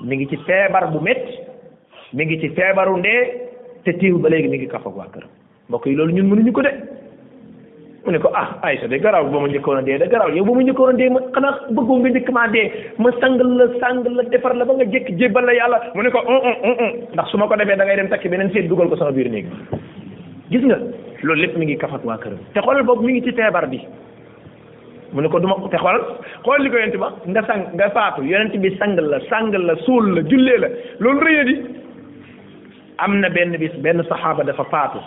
[0.05, 1.35] mi ngi ci feebar bu metti
[2.13, 3.21] mi ngi ci feebaru ndee
[3.83, 5.29] te tiiw ba léegi mi ngi kaf ak waa këram
[5.67, 6.71] mbokk yi loolu ñun mënuñu ko de
[8.07, 10.45] mu ne ko ah Aysa de garaaw ba ma njëkkoon a dee da garaaw yow
[10.47, 12.65] ba ma njëkkoon a dee ma xanaa bëggoo nga njëkk maa dee
[13.03, 16.09] ma sang la sang la defar la ba nga jëkk jébbal la yàlla mu ne
[16.09, 18.29] ko un mm, un mm, mm, ndax su ma ko defee dangay ngay dem takki
[18.29, 19.47] beneen seet dugal ko sama biir néeg
[20.49, 20.79] gis nga
[21.21, 23.83] loolu lépp mi ngi kafak waa këram te xoolal boobu mu ngi ci feebar bi
[25.11, 26.05] mu ne ko duma te xoolal
[26.47, 29.75] xool li ko yonent ba nga sang nga faatu yonent bi sang la sang la
[29.83, 30.67] sool la jullee la
[31.01, 31.55] loolu rëy di
[33.19, 34.99] na benn bis benn saxaaba dafa faatu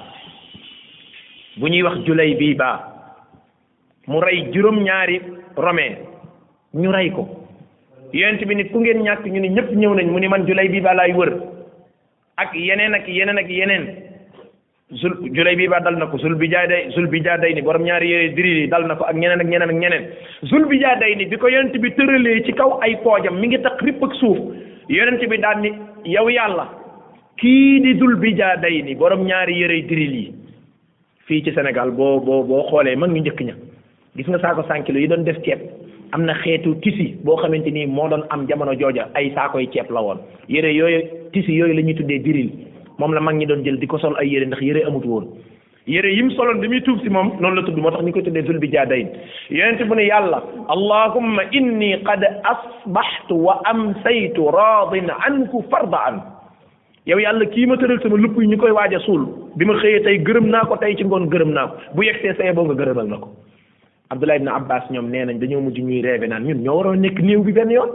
[1.61, 2.57] ñuy wax julay bii
[4.11, 5.17] mu rey juróom-ñaari
[5.65, 5.95] romain
[6.75, 7.23] ñu rey ko
[8.13, 10.69] yonent bi ni ku ngeen ñàkk ñu ni ñëpp ñëw nañ mu ni man julay
[10.69, 11.31] bii ba laay wër
[12.43, 13.85] ak yeneen ak yeneen ak yeneen
[15.01, 17.85] zul julay bii ba na ko zul bi jaa day zul bi jaa ni borom
[17.87, 20.05] ñaari yére diri dal na ko ak ñeneen ak ñeneen ak ñeneen
[20.51, 23.79] zul bi jaa bi ko yonent bi tëralee ci kaw ay poojam mi ngi tax
[23.87, 24.39] ripp ak suuf
[25.21, 25.71] ti bi daan ni
[26.11, 26.67] yow yàlla
[27.39, 30.35] kii di zul bi jaa day ni borom ñaari yére diri yi
[31.27, 33.55] fii ci senegal boo boo boo xoolee mag ñu njëkk ña
[34.17, 35.61] gis nga saako cent kilos yi doon def ceeb
[36.17, 39.87] am na xeetu tisi boo xamante ni moo doon am jamono jooja ay saakoy ceeb
[39.91, 40.19] la woon
[40.51, 41.03] yére yooyu
[41.33, 42.51] tisi yooyu la ñuy tuddee diril
[42.99, 45.29] moom la mag ñi doon jël di ko sol ay yére ndax yére amut woon
[45.87, 48.23] yére mu soloon bi muy tuub si moom noonu la tudd moo tax ñu koy
[48.23, 49.07] tuddee zul bi jaadayn
[49.51, 50.43] yonente bu ne yàlla
[50.75, 56.17] allahumma inni qad asbaxtu wa amsaytu raadin anku farda an
[57.07, 59.15] yow yàlla kii ma tëral sama lupp yi ñu koy waaja a
[59.57, 62.35] bi ma xëyee tey gërëm naa ko tey ci ngoon gërëm naa ko bu yegsee
[62.35, 63.31] saye boo nga gërëmal na ko
[64.11, 67.23] Abdullah ibn Abbas ñoom nee nañ dañoo mujj ñuy reeve naan ñun ñoo waroon nekk
[67.23, 67.91] néew bi benn yoon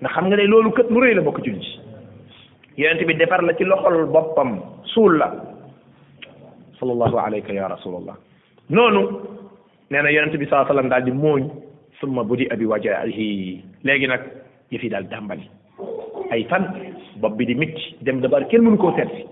[0.00, 1.64] ndax xam nga ne loolu kët lu rëy la bokk jullit
[2.76, 4.60] yonent bi defar la ci loxol boppam
[4.92, 5.32] suul la
[6.78, 8.12] sallallahu alayka ya rasulallah
[8.68, 9.24] noonu
[9.88, 11.48] nee na yonent bi saa sallam daal di mooñ
[11.98, 14.20] summa budi abi wajahi léegi nag
[14.70, 15.48] yëf yi daal dàmbali
[16.30, 16.68] ay fan
[17.24, 19.24] bopp bi di mitti dem dabar kenn mënu koo seet si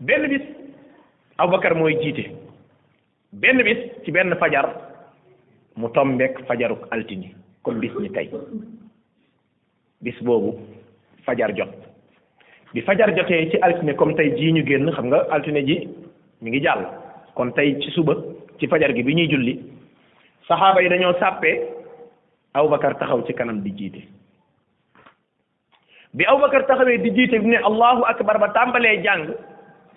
[0.00, 0.42] benn bis
[1.38, 2.32] Aboubacar mooy jiite
[3.30, 4.87] benn bis ci benn fajar
[5.78, 7.30] mu tombeek fajaruk altine
[7.62, 8.26] kon bis ni tey
[10.02, 10.52] bis boobu
[11.26, 11.70] fajar jot
[12.74, 15.76] bi fajar jotee ci altine comme tey jii ñu génn xam nga altine ji
[16.42, 16.82] mi ngi jàll
[17.38, 18.14] kon tey ci suba
[18.58, 19.54] ci fajar gi bi ñuy julli
[20.50, 21.76] saxaaba yi dañoo sàppee
[22.58, 24.02] Abubakar taxaw ci kanam di jiite
[26.12, 29.28] bi Abubakar taxawee di jiite bi ne allahu akbar ba tàmbalee jàng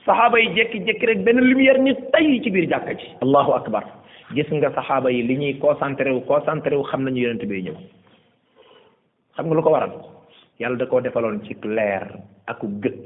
[0.06, 3.86] saxaaba yi jekki-jekki rek benn lumière ni tay ci biir jàkka ji allahu akbar
[4.36, 7.76] gis nga saxaaba yi li ñuy concentré wu concentré wu xam nañu yonent bi ñëw
[9.36, 9.92] xam nga lu ko waral
[10.60, 12.08] yàlla da koo defaloon ci leer
[12.48, 13.06] ak gët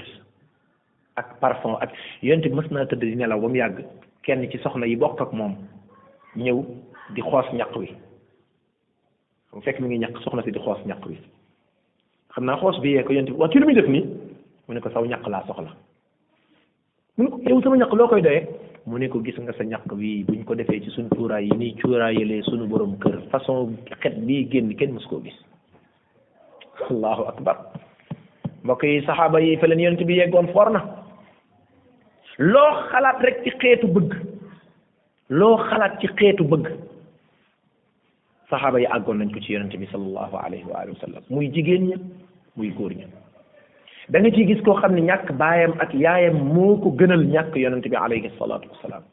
[1.18, 1.90] ak parfum ak
[2.22, 3.82] yonent bi mës naa tëdd di nelaw ba mu yàgg
[4.24, 5.56] kenn ci soxna yi bokk ak moom
[6.38, 6.62] ñëw
[7.16, 7.90] di xoos ñaq wi
[9.52, 11.18] bu fekk mi ngi ñaq soxna si di xoos ñaq wi
[12.36, 14.06] xam naa xoos bi yee ko yonent bi waa kii lu muy def nii
[14.68, 15.74] mu ne ko saw ñaq laa soxla
[17.18, 18.46] mu ne ko sama ñaq loo koy doyee
[18.86, 21.58] mu ne ko gis nga sa ñaq wi buñ ko defee ci suñ cuuraay yi
[21.58, 25.34] nii cuuraayalee suñu borom kër façon xet bii génn kenn mës koo gis
[26.90, 27.58] allahu akbar
[28.64, 30.84] mbokk yi saxaaba yi fa leen yonent bi yeggoon foor na
[32.38, 34.14] loo xalaat rek ci xeetu bëgg
[35.34, 36.70] loo xalaat ci xeetu bëgg
[38.50, 41.50] saxaaba yi àggoon nañ ko ci yonent bi sallallahu alayhi wa alihi wa sallam muy
[41.50, 41.98] jigéen ña
[42.56, 43.10] muy góor ña
[44.10, 47.82] da ci gis koo xam ne ñàkk baayam ak yaayam moo ko gënal ñàkk yonent
[47.90, 49.04] bi alayhi salaatu wasalaam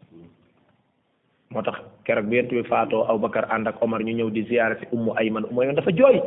[1.51, 4.77] moo tax keroog bi yonent bi faatoo Aboubacar ànd ak Omar ñu ñëw di ziyaare
[4.81, 6.21] si ummu Ayman ummu Ayman dafa jooy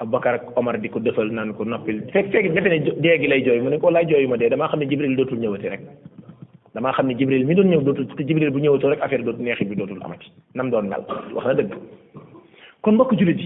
[0.00, 3.26] Aboubacar ak Omar di ko defal naan ko noppil fekk fekk defe ne dee gi
[3.28, 5.68] lay jooy mu ne ko laay jooyu ma dee damaa xam ne Jibril dootul ñëwati
[5.72, 5.80] rek
[6.74, 9.68] damaa xam ne Jibril mi doon ñëw dootul parce bu ñëwatoo rek affaire dootul neexit
[9.72, 11.00] bi dootul amati nam doon mel
[11.32, 11.72] wax na dëgg
[12.82, 13.40] kon mbokk jullit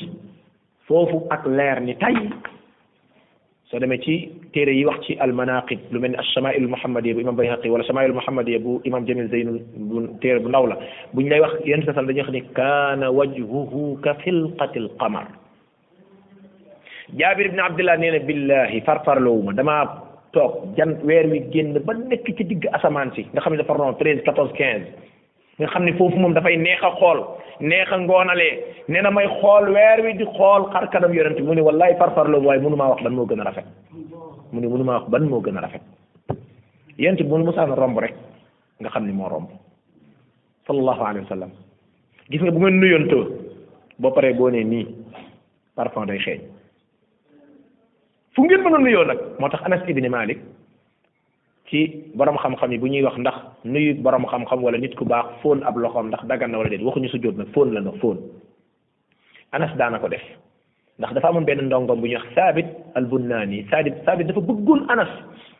[0.90, 2.14] foofu ak leer ni tay
[3.72, 4.14] سنمتي
[4.54, 9.46] تيري يوحتي المناقب لمن السماء المحمدية بإمام بيهقي ولا السماء المحمدية يبو إمام جميل زين
[9.76, 10.76] بن تير بن لولا
[11.14, 11.92] بن لا يوحت ينسى
[12.60, 15.24] كان وجهه كفلقة القمر
[17.14, 20.02] جابر بن عبد الله نين بالله فرفر لوما دما
[20.32, 25.08] توك جن وير وي جن بنك تدق أسمان سي نخمي دفرنا 13 14 15
[25.58, 27.18] nga xam ne foofu moom dafay neex a xool
[27.60, 28.48] neexa ngoonale
[28.88, 32.44] ne na may xool weer wi di xool xar kanam yonent mu ne wallaay farfarloo
[32.46, 33.64] waaye mënu maa wax ban moo gën a rafet
[34.52, 34.66] mu ne
[35.26, 35.82] moo gën a rafet
[36.98, 38.14] yonent bi mu saan romb rek
[38.80, 39.50] nga xam ni moo romb
[40.66, 41.50] sallallahu alayhi wa sallam
[42.30, 43.24] gis nga bu ngeen nuyoontoo
[43.98, 44.86] boo paree boo nee nii
[45.74, 46.38] parfum day xeeñ
[48.34, 50.38] fu ngeen mën a nuyoo nag moo tax Anas ibn Malik
[51.68, 55.26] ci borom xam-xam yi bu ñuy wax ndax nuyu borom xam-xam wala nit ku baax
[55.42, 57.92] fon ab loxom ndax dagan na wala déet waxu waxuñu sujjóot nag fon la na
[58.00, 58.16] fon
[59.52, 60.22] anas da na ko def
[60.98, 62.66] ndax dafa amon ben ndongom bu ñu wax sabit
[62.96, 65.08] al bunani sabit sabit dafa bëggul anas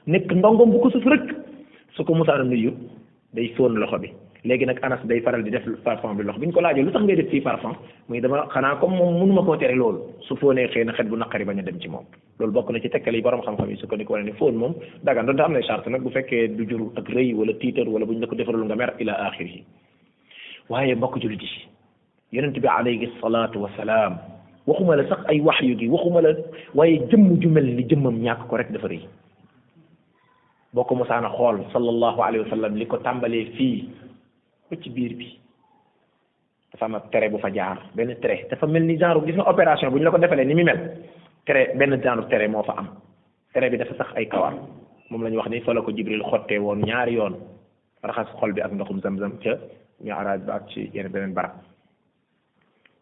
[0.07, 1.23] nek ndongom bu ko suf rek
[1.95, 2.73] su ko musaana nuyu
[3.37, 4.09] day fon loxo bi
[4.45, 6.93] léegi nag anas day faral di def parfum bi lox bi ñu ko laajee lu
[6.93, 7.75] tax ngay def fii parfum
[8.09, 11.17] muy dama xanaa comme moom mënuma koo tere loolu su fóonee xëy na xet bu
[11.17, 12.05] naqari bañ a dem ci moom
[12.39, 14.33] loolu bokk na ci tekkal yi borom xam-xam yi su ko ni ko wane ne
[14.39, 17.53] fóon moom dagan doonte am na charte nag bu fekkee du jur ak rëy wala
[17.55, 19.65] tiitar wala buñ la ko defarul nga mer ila axiri
[20.69, 21.67] waaye mbokk julit yi
[22.33, 24.19] yonent bi alayhi salaatu wasalaam
[24.67, 26.31] waxuma la sax ay wax yu gi waxuma la
[26.75, 29.03] waaye jëmm ju mel ni jëmmam ñàkk ko rek dafa rëy
[30.73, 33.79] boo ko mosaana xool sallallahu alayhi wa sallam li ko tàmbalee fii
[34.69, 35.29] ba ci biir bi
[36.73, 39.49] dafa am ab trait bu fa jaar benn trait dafa mel ni genre gis nga
[39.51, 40.81] opération bu ñu la ko defalee ni mi mel
[41.47, 42.89] trait benn genre trait moo fa am
[43.55, 44.55] trait bi dafa sax ay kawar
[45.11, 47.35] moom la ñu wax ni fa la ko jibril xottee woon ñaari yoon
[48.05, 49.55] raxas xol bi ak ndoxum zamzam ca
[50.05, 51.55] ñu araaj ba ak ci yenn beneen barab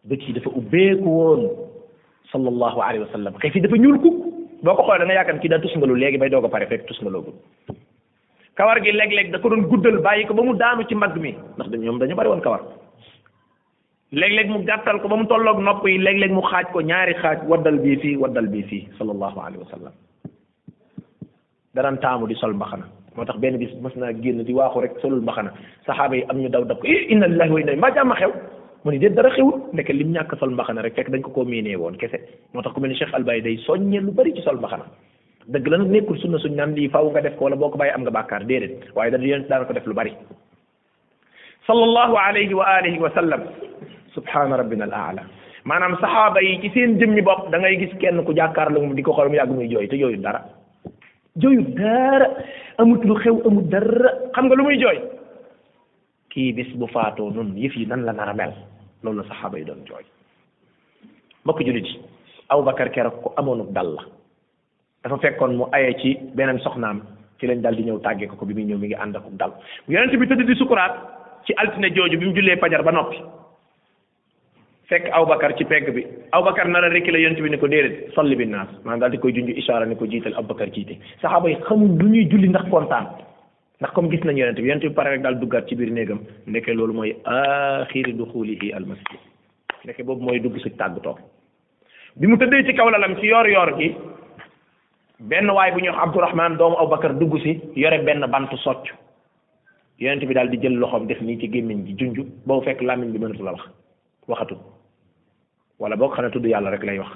[0.07, 1.41] bët yi dafa ubbeeku woon
[2.31, 4.15] sallallahu alayhi wa sallam xëy fi dafa ñuul kuk
[4.63, 6.87] boo ko xoolee da nga yaakaar kii daa tusngalu léegi bay doog a pare fekk
[6.87, 7.33] tusngaloogu
[8.57, 11.31] kawar gi léeg-léeg da ko doon guddal bàyyi ko ba mu daanu ci mbagg mi
[11.57, 12.61] ndax dañ ñoom dañu bari woon kawar
[14.11, 17.45] léeg-léeg mu gàttal ko ba mu tolloog nopp yi léeg-léeg mu xaaj ko ñaari xaaj
[17.47, 19.93] waddal bii fii waddal bii fii sallallahu alayhi wa sallam
[21.75, 22.85] danaan taamu di sol mbaxana
[23.15, 25.53] moo tax benn bis mas naa génn di waaxu rek solul mbaxana
[25.85, 28.13] saxaaba yi am ñu daw dab ko i eh, inna lillahi wa inna mbaa jàmm
[28.19, 28.33] xew
[28.83, 31.45] mu ni déet dara xewul nekk lim ñàkk sol mbaxana rek fekk dañ ko koo
[31.45, 32.17] miinee woon kese
[32.53, 34.85] moo tax ko mel ni Cheikh Albay day soññee lu bari ci sol mbaxana
[35.47, 37.91] deug la nag nekkul sunna suñu naan li faaw nga def ko wala boko baye
[37.95, 40.11] am nga bakkar dedet waye da yeen dara ko def lu bari
[41.67, 43.41] sallallahu alayhi wa alihi wa sallam
[44.15, 45.23] subhana rabbina al ala
[45.63, 48.95] manam sahaba yi ci seen jëmmi bop da ngay gis kenn ku jàkkaar lu diko
[48.95, 50.41] di ko xolam muy joy te joyu dara
[51.37, 52.27] joyu dara
[52.79, 54.99] amut lu xew amut dara xam nga lu muy joy
[56.29, 58.51] ki bis bu faato nun yëf yi nan la nara mel
[59.03, 60.03] lolu sahaba yi don joy
[61.43, 61.87] mbokk julit
[62.49, 63.95] abou bakkar kero ko amoonub dal
[65.07, 67.01] dafa fekkoon mu aye ci beneen soxnaam
[67.39, 69.23] ci lañ dal di ñëw tàggeeku ko ko bi muy ñëw mi ngi ànd ak
[71.95, 73.17] jooju bi mu jullee fajar ba noppi
[74.89, 78.11] fekk Aboubacar ci pegg bi aw nar a rekki la yonent bi ni ko déedéet
[78.13, 81.49] solli bi naas maanaam daal di koy junj ishaara ni ko jiital Aboubacar jiite saxaaba
[81.49, 83.07] yi xamul du ñuy julli ndax kontaan
[83.81, 86.73] ndax comme gis nañ yonent bi yonent bi pare rek duggaat ci biir néegam ndekkee
[86.75, 89.19] loolu mooy du axiri duxulihi almasjid
[89.83, 91.15] ndekkee boobu mooy dugg si tàggatoo
[92.15, 93.15] bi mu tëddee ci kaw lalam
[95.19, 98.93] benn waay bu ñu wax abdourahman doomu abubakar dugg si yore benn bantu socc
[99.99, 103.11] yonent bi daal di jël loxom def ni ci gémmiñ ji junju boobu fekk làmmiñ
[103.11, 103.63] bi mënatu la wax
[104.27, 104.57] waxatut
[105.79, 107.09] wala boog xana tudd yàlla rek lay wax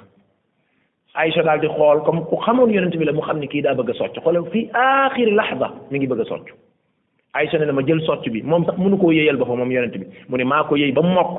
[1.14, 3.74] aïcha daal di xool comme ku xamoon yonent bi la mu xam ni kii daa
[3.76, 6.46] bëgg a socc xoolal fii aaxiri laxda mi ngi bëgg a socc
[7.34, 10.08] aïcha ne ma jël socc bi moom sax mënu koo yéyal boppam moom yonent bi
[10.28, 11.34] mu ne maa ko yéy ba mokk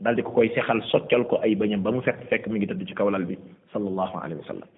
[0.00, 2.66] daal di ko koy sexal soccal ko ay bañam ba mu fekk fekk mi ngi
[2.70, 3.38] tëdd ci kawlal bi
[3.72, 4.68] sallallahu alayhi wa sallam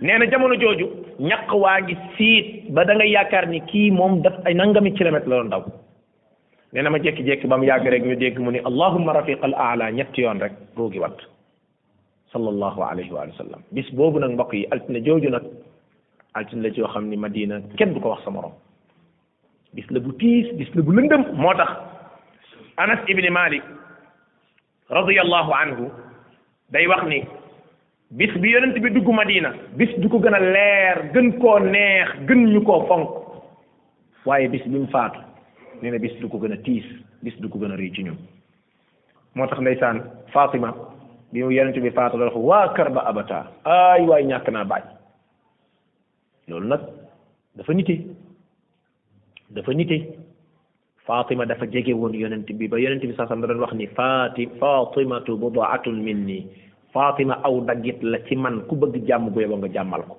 [0.00, 0.86] neena jamono joju
[1.20, 5.36] ñak waangi siit ba da nga yaakaar ni kii moom daf ay nangami kilomètre la
[5.36, 5.64] doon daw
[6.72, 9.90] neena ma jekki-jekki ba mu yàgg rek ñu dégg mu ni allahumma rafiq al aala
[9.92, 11.20] ñetti yoon rek ruugi wat
[12.32, 15.42] sallallahu alayhi wa sallam bis boobu nag mbokk yi altina jooju nag
[16.34, 18.52] altina la joo xam ni madina kenn du ko wax sa morom
[19.74, 21.70] bis la bu tiis bis la bu lëndëm moo tax
[22.76, 23.62] anas ibni malik
[24.90, 25.90] radiallahu anhu
[26.70, 27.20] day wax ni
[28.10, 32.16] bis bi yonent bi dugg Madina bis du ko gën a leer gën koo neex
[32.26, 33.10] gën ñu koo fonk
[34.26, 35.20] waaye bis bi mu faatu
[35.82, 36.86] nee bis du ko gën a tiis
[37.22, 38.18] bis du ko gën a rëy ci ñun
[39.34, 40.02] moo tax ndeysaan
[40.34, 40.74] Fatima
[41.30, 44.64] bi mu yonent bi faatu la dafa waa kar ba abata ay waay ñàkk naa
[44.66, 44.82] baaj
[46.48, 46.82] loolu nag
[47.54, 47.94] dafa nite
[49.54, 50.18] dafa nite
[51.06, 53.86] Fatima dafa jege woon yonent bi ba yonent bi sax sax da doon wax ni
[53.86, 56.42] Faati Fatimatu budaatun minni
[56.90, 60.14] Fatima aw daggit la ci man ku bëgg jàmm bu yeboo nga jàmmal ko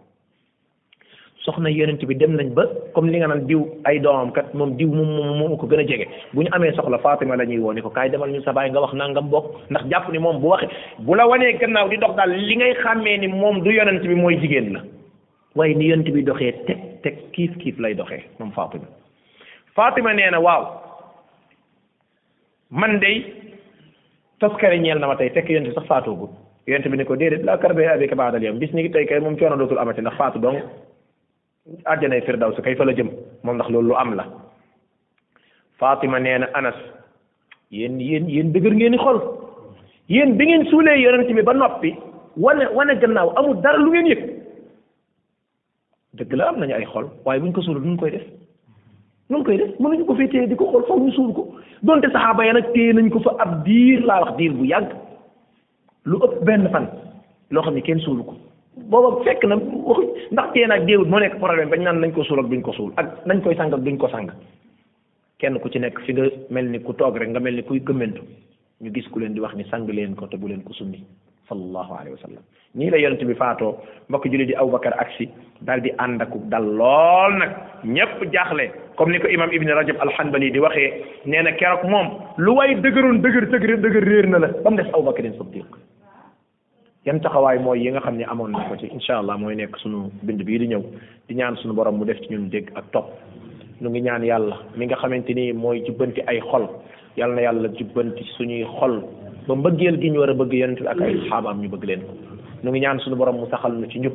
[1.44, 2.64] soxna yonent bi dem nañ ba
[2.94, 5.84] comme li nga naan diw ay doomam kat moom diw moom moom ko gën a
[5.84, 8.54] jege bu ñu amee soxla Fatima la ñuy woo ni ko kaay demal ñu sa
[8.54, 10.70] baay nga wax nangam bokk ndax jàpp ni moom bu waxee
[11.00, 14.16] bu la wanee gannaaw di dox daal li ngay xàmmee ni moom du yonent bi
[14.16, 14.82] mooy jigéen la
[15.56, 18.88] waaye ni yonent bi doxee teg teg kiif kiif lay doxee moom Fatima
[19.76, 20.62] Fatima nee na waaw
[22.70, 23.26] man day
[24.40, 26.30] toskare ñeel na ma tey fekk yonent bi sax faatoogul
[26.68, 29.20] yent bi ne ko dedet la karbe abi ka al yam bis ni tay kay
[29.20, 30.60] moom coono dotul amati ndax fatu dong
[31.86, 33.10] àjjanay firdaus kay fa la jëm
[33.44, 34.26] mom ndax lolou am la
[35.80, 36.76] Fatima neena Anas
[37.72, 39.18] yen yen yen deugur ngeen ni xol
[40.08, 41.96] yen bi ngeen suulee yonent bi ba nopi
[42.38, 44.22] wana wana gannaaw amu dara lu ngeen yek
[46.14, 48.22] deug la am nañ ay xol waaye buñ ko sulu nu koy def
[49.30, 51.44] nu koy def mënuñ ko fété diko xol fa ñu suul ko
[51.82, 54.92] donte sahaba ya nak téye nañ ko fa ab diir laa wax dir bu yàgg
[56.10, 56.86] lu ëpp benn fan
[57.54, 58.34] loo xam ne kenn suulu ko
[58.90, 59.56] booba fekk na
[59.90, 62.62] waxu ndax tee naag déewut moo nekk problème bañ naan nañ ko suul ak duñ
[62.62, 64.30] ko suul ak nañ koy sàng ak duñ ko sàng
[65.40, 67.80] kenn ku ci nekk fi nga mel ni ku toog rek nga mel ni kuy
[67.88, 68.22] gëmmantu
[68.82, 71.00] ñu gis ku leen di wax ni sàng leen ko te bu leen ko summi
[71.52, 72.44] sallallahu alayhi wa sallam
[72.80, 73.72] nii la yonent bi faatoo
[74.10, 75.28] mbokk julli di ak si
[75.62, 77.52] daal di ànd ak dal lool nag
[77.84, 82.08] ñëpp jaaxle comme ni ko imam Ibn Rajab al-Hanbali di waxee nee na keroog moom
[82.40, 85.68] lu way dëgëroon dëgër dëgër dëgër réer na la ba mu des Aboubacarin Siddiq
[87.06, 89.76] yan taxawaay mooy yi nga xam ne amoon na ko ci incha allah mooy nekk
[89.84, 90.82] suñu bind bii di ñëw
[91.28, 93.10] di ñaan sunu borom mu def ci ñun dégg ak topp
[93.82, 96.70] nu ngi ñaan yàlla mi nga xamante ni mooy jubbanti ay xol
[97.18, 99.04] yal na yàlla jubbanti suñuy xol.
[99.48, 102.12] ba mbeugel gi ñu wara bëgg yonent ak ay saxaabaam ñu bëgg leen ko
[102.64, 104.14] nu ngi ñaan suñu borom mu saxal nu ci ñub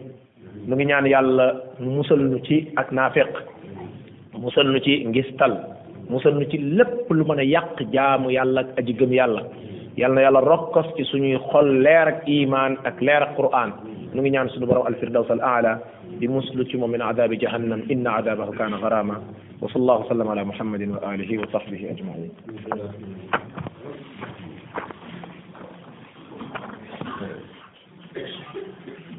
[0.69, 1.47] nu ngi ñaan yàlla
[1.81, 3.31] mu musal nu ci ak naafeq
[4.43, 5.55] musal nu ci ngistal
[6.11, 9.43] musal nu ci lépp lu mën a yàq jaamu yàlla ak aji gëm yàlla
[9.97, 13.71] yàlla na yàlla rokkos ci suñuy xol leer ak iman ak leer ak quran
[14.15, 15.81] nu ngi ñaan suñu borom al alfirdaws al a'la
[16.21, 19.19] di muslu ci moom min adabi jahannam inna adabahu kana gharama
[19.61, 22.31] wa sallallahu sallam ala muhammadin wa alihi wa sahbihi ajmain
[28.17, 29.16] Gracias.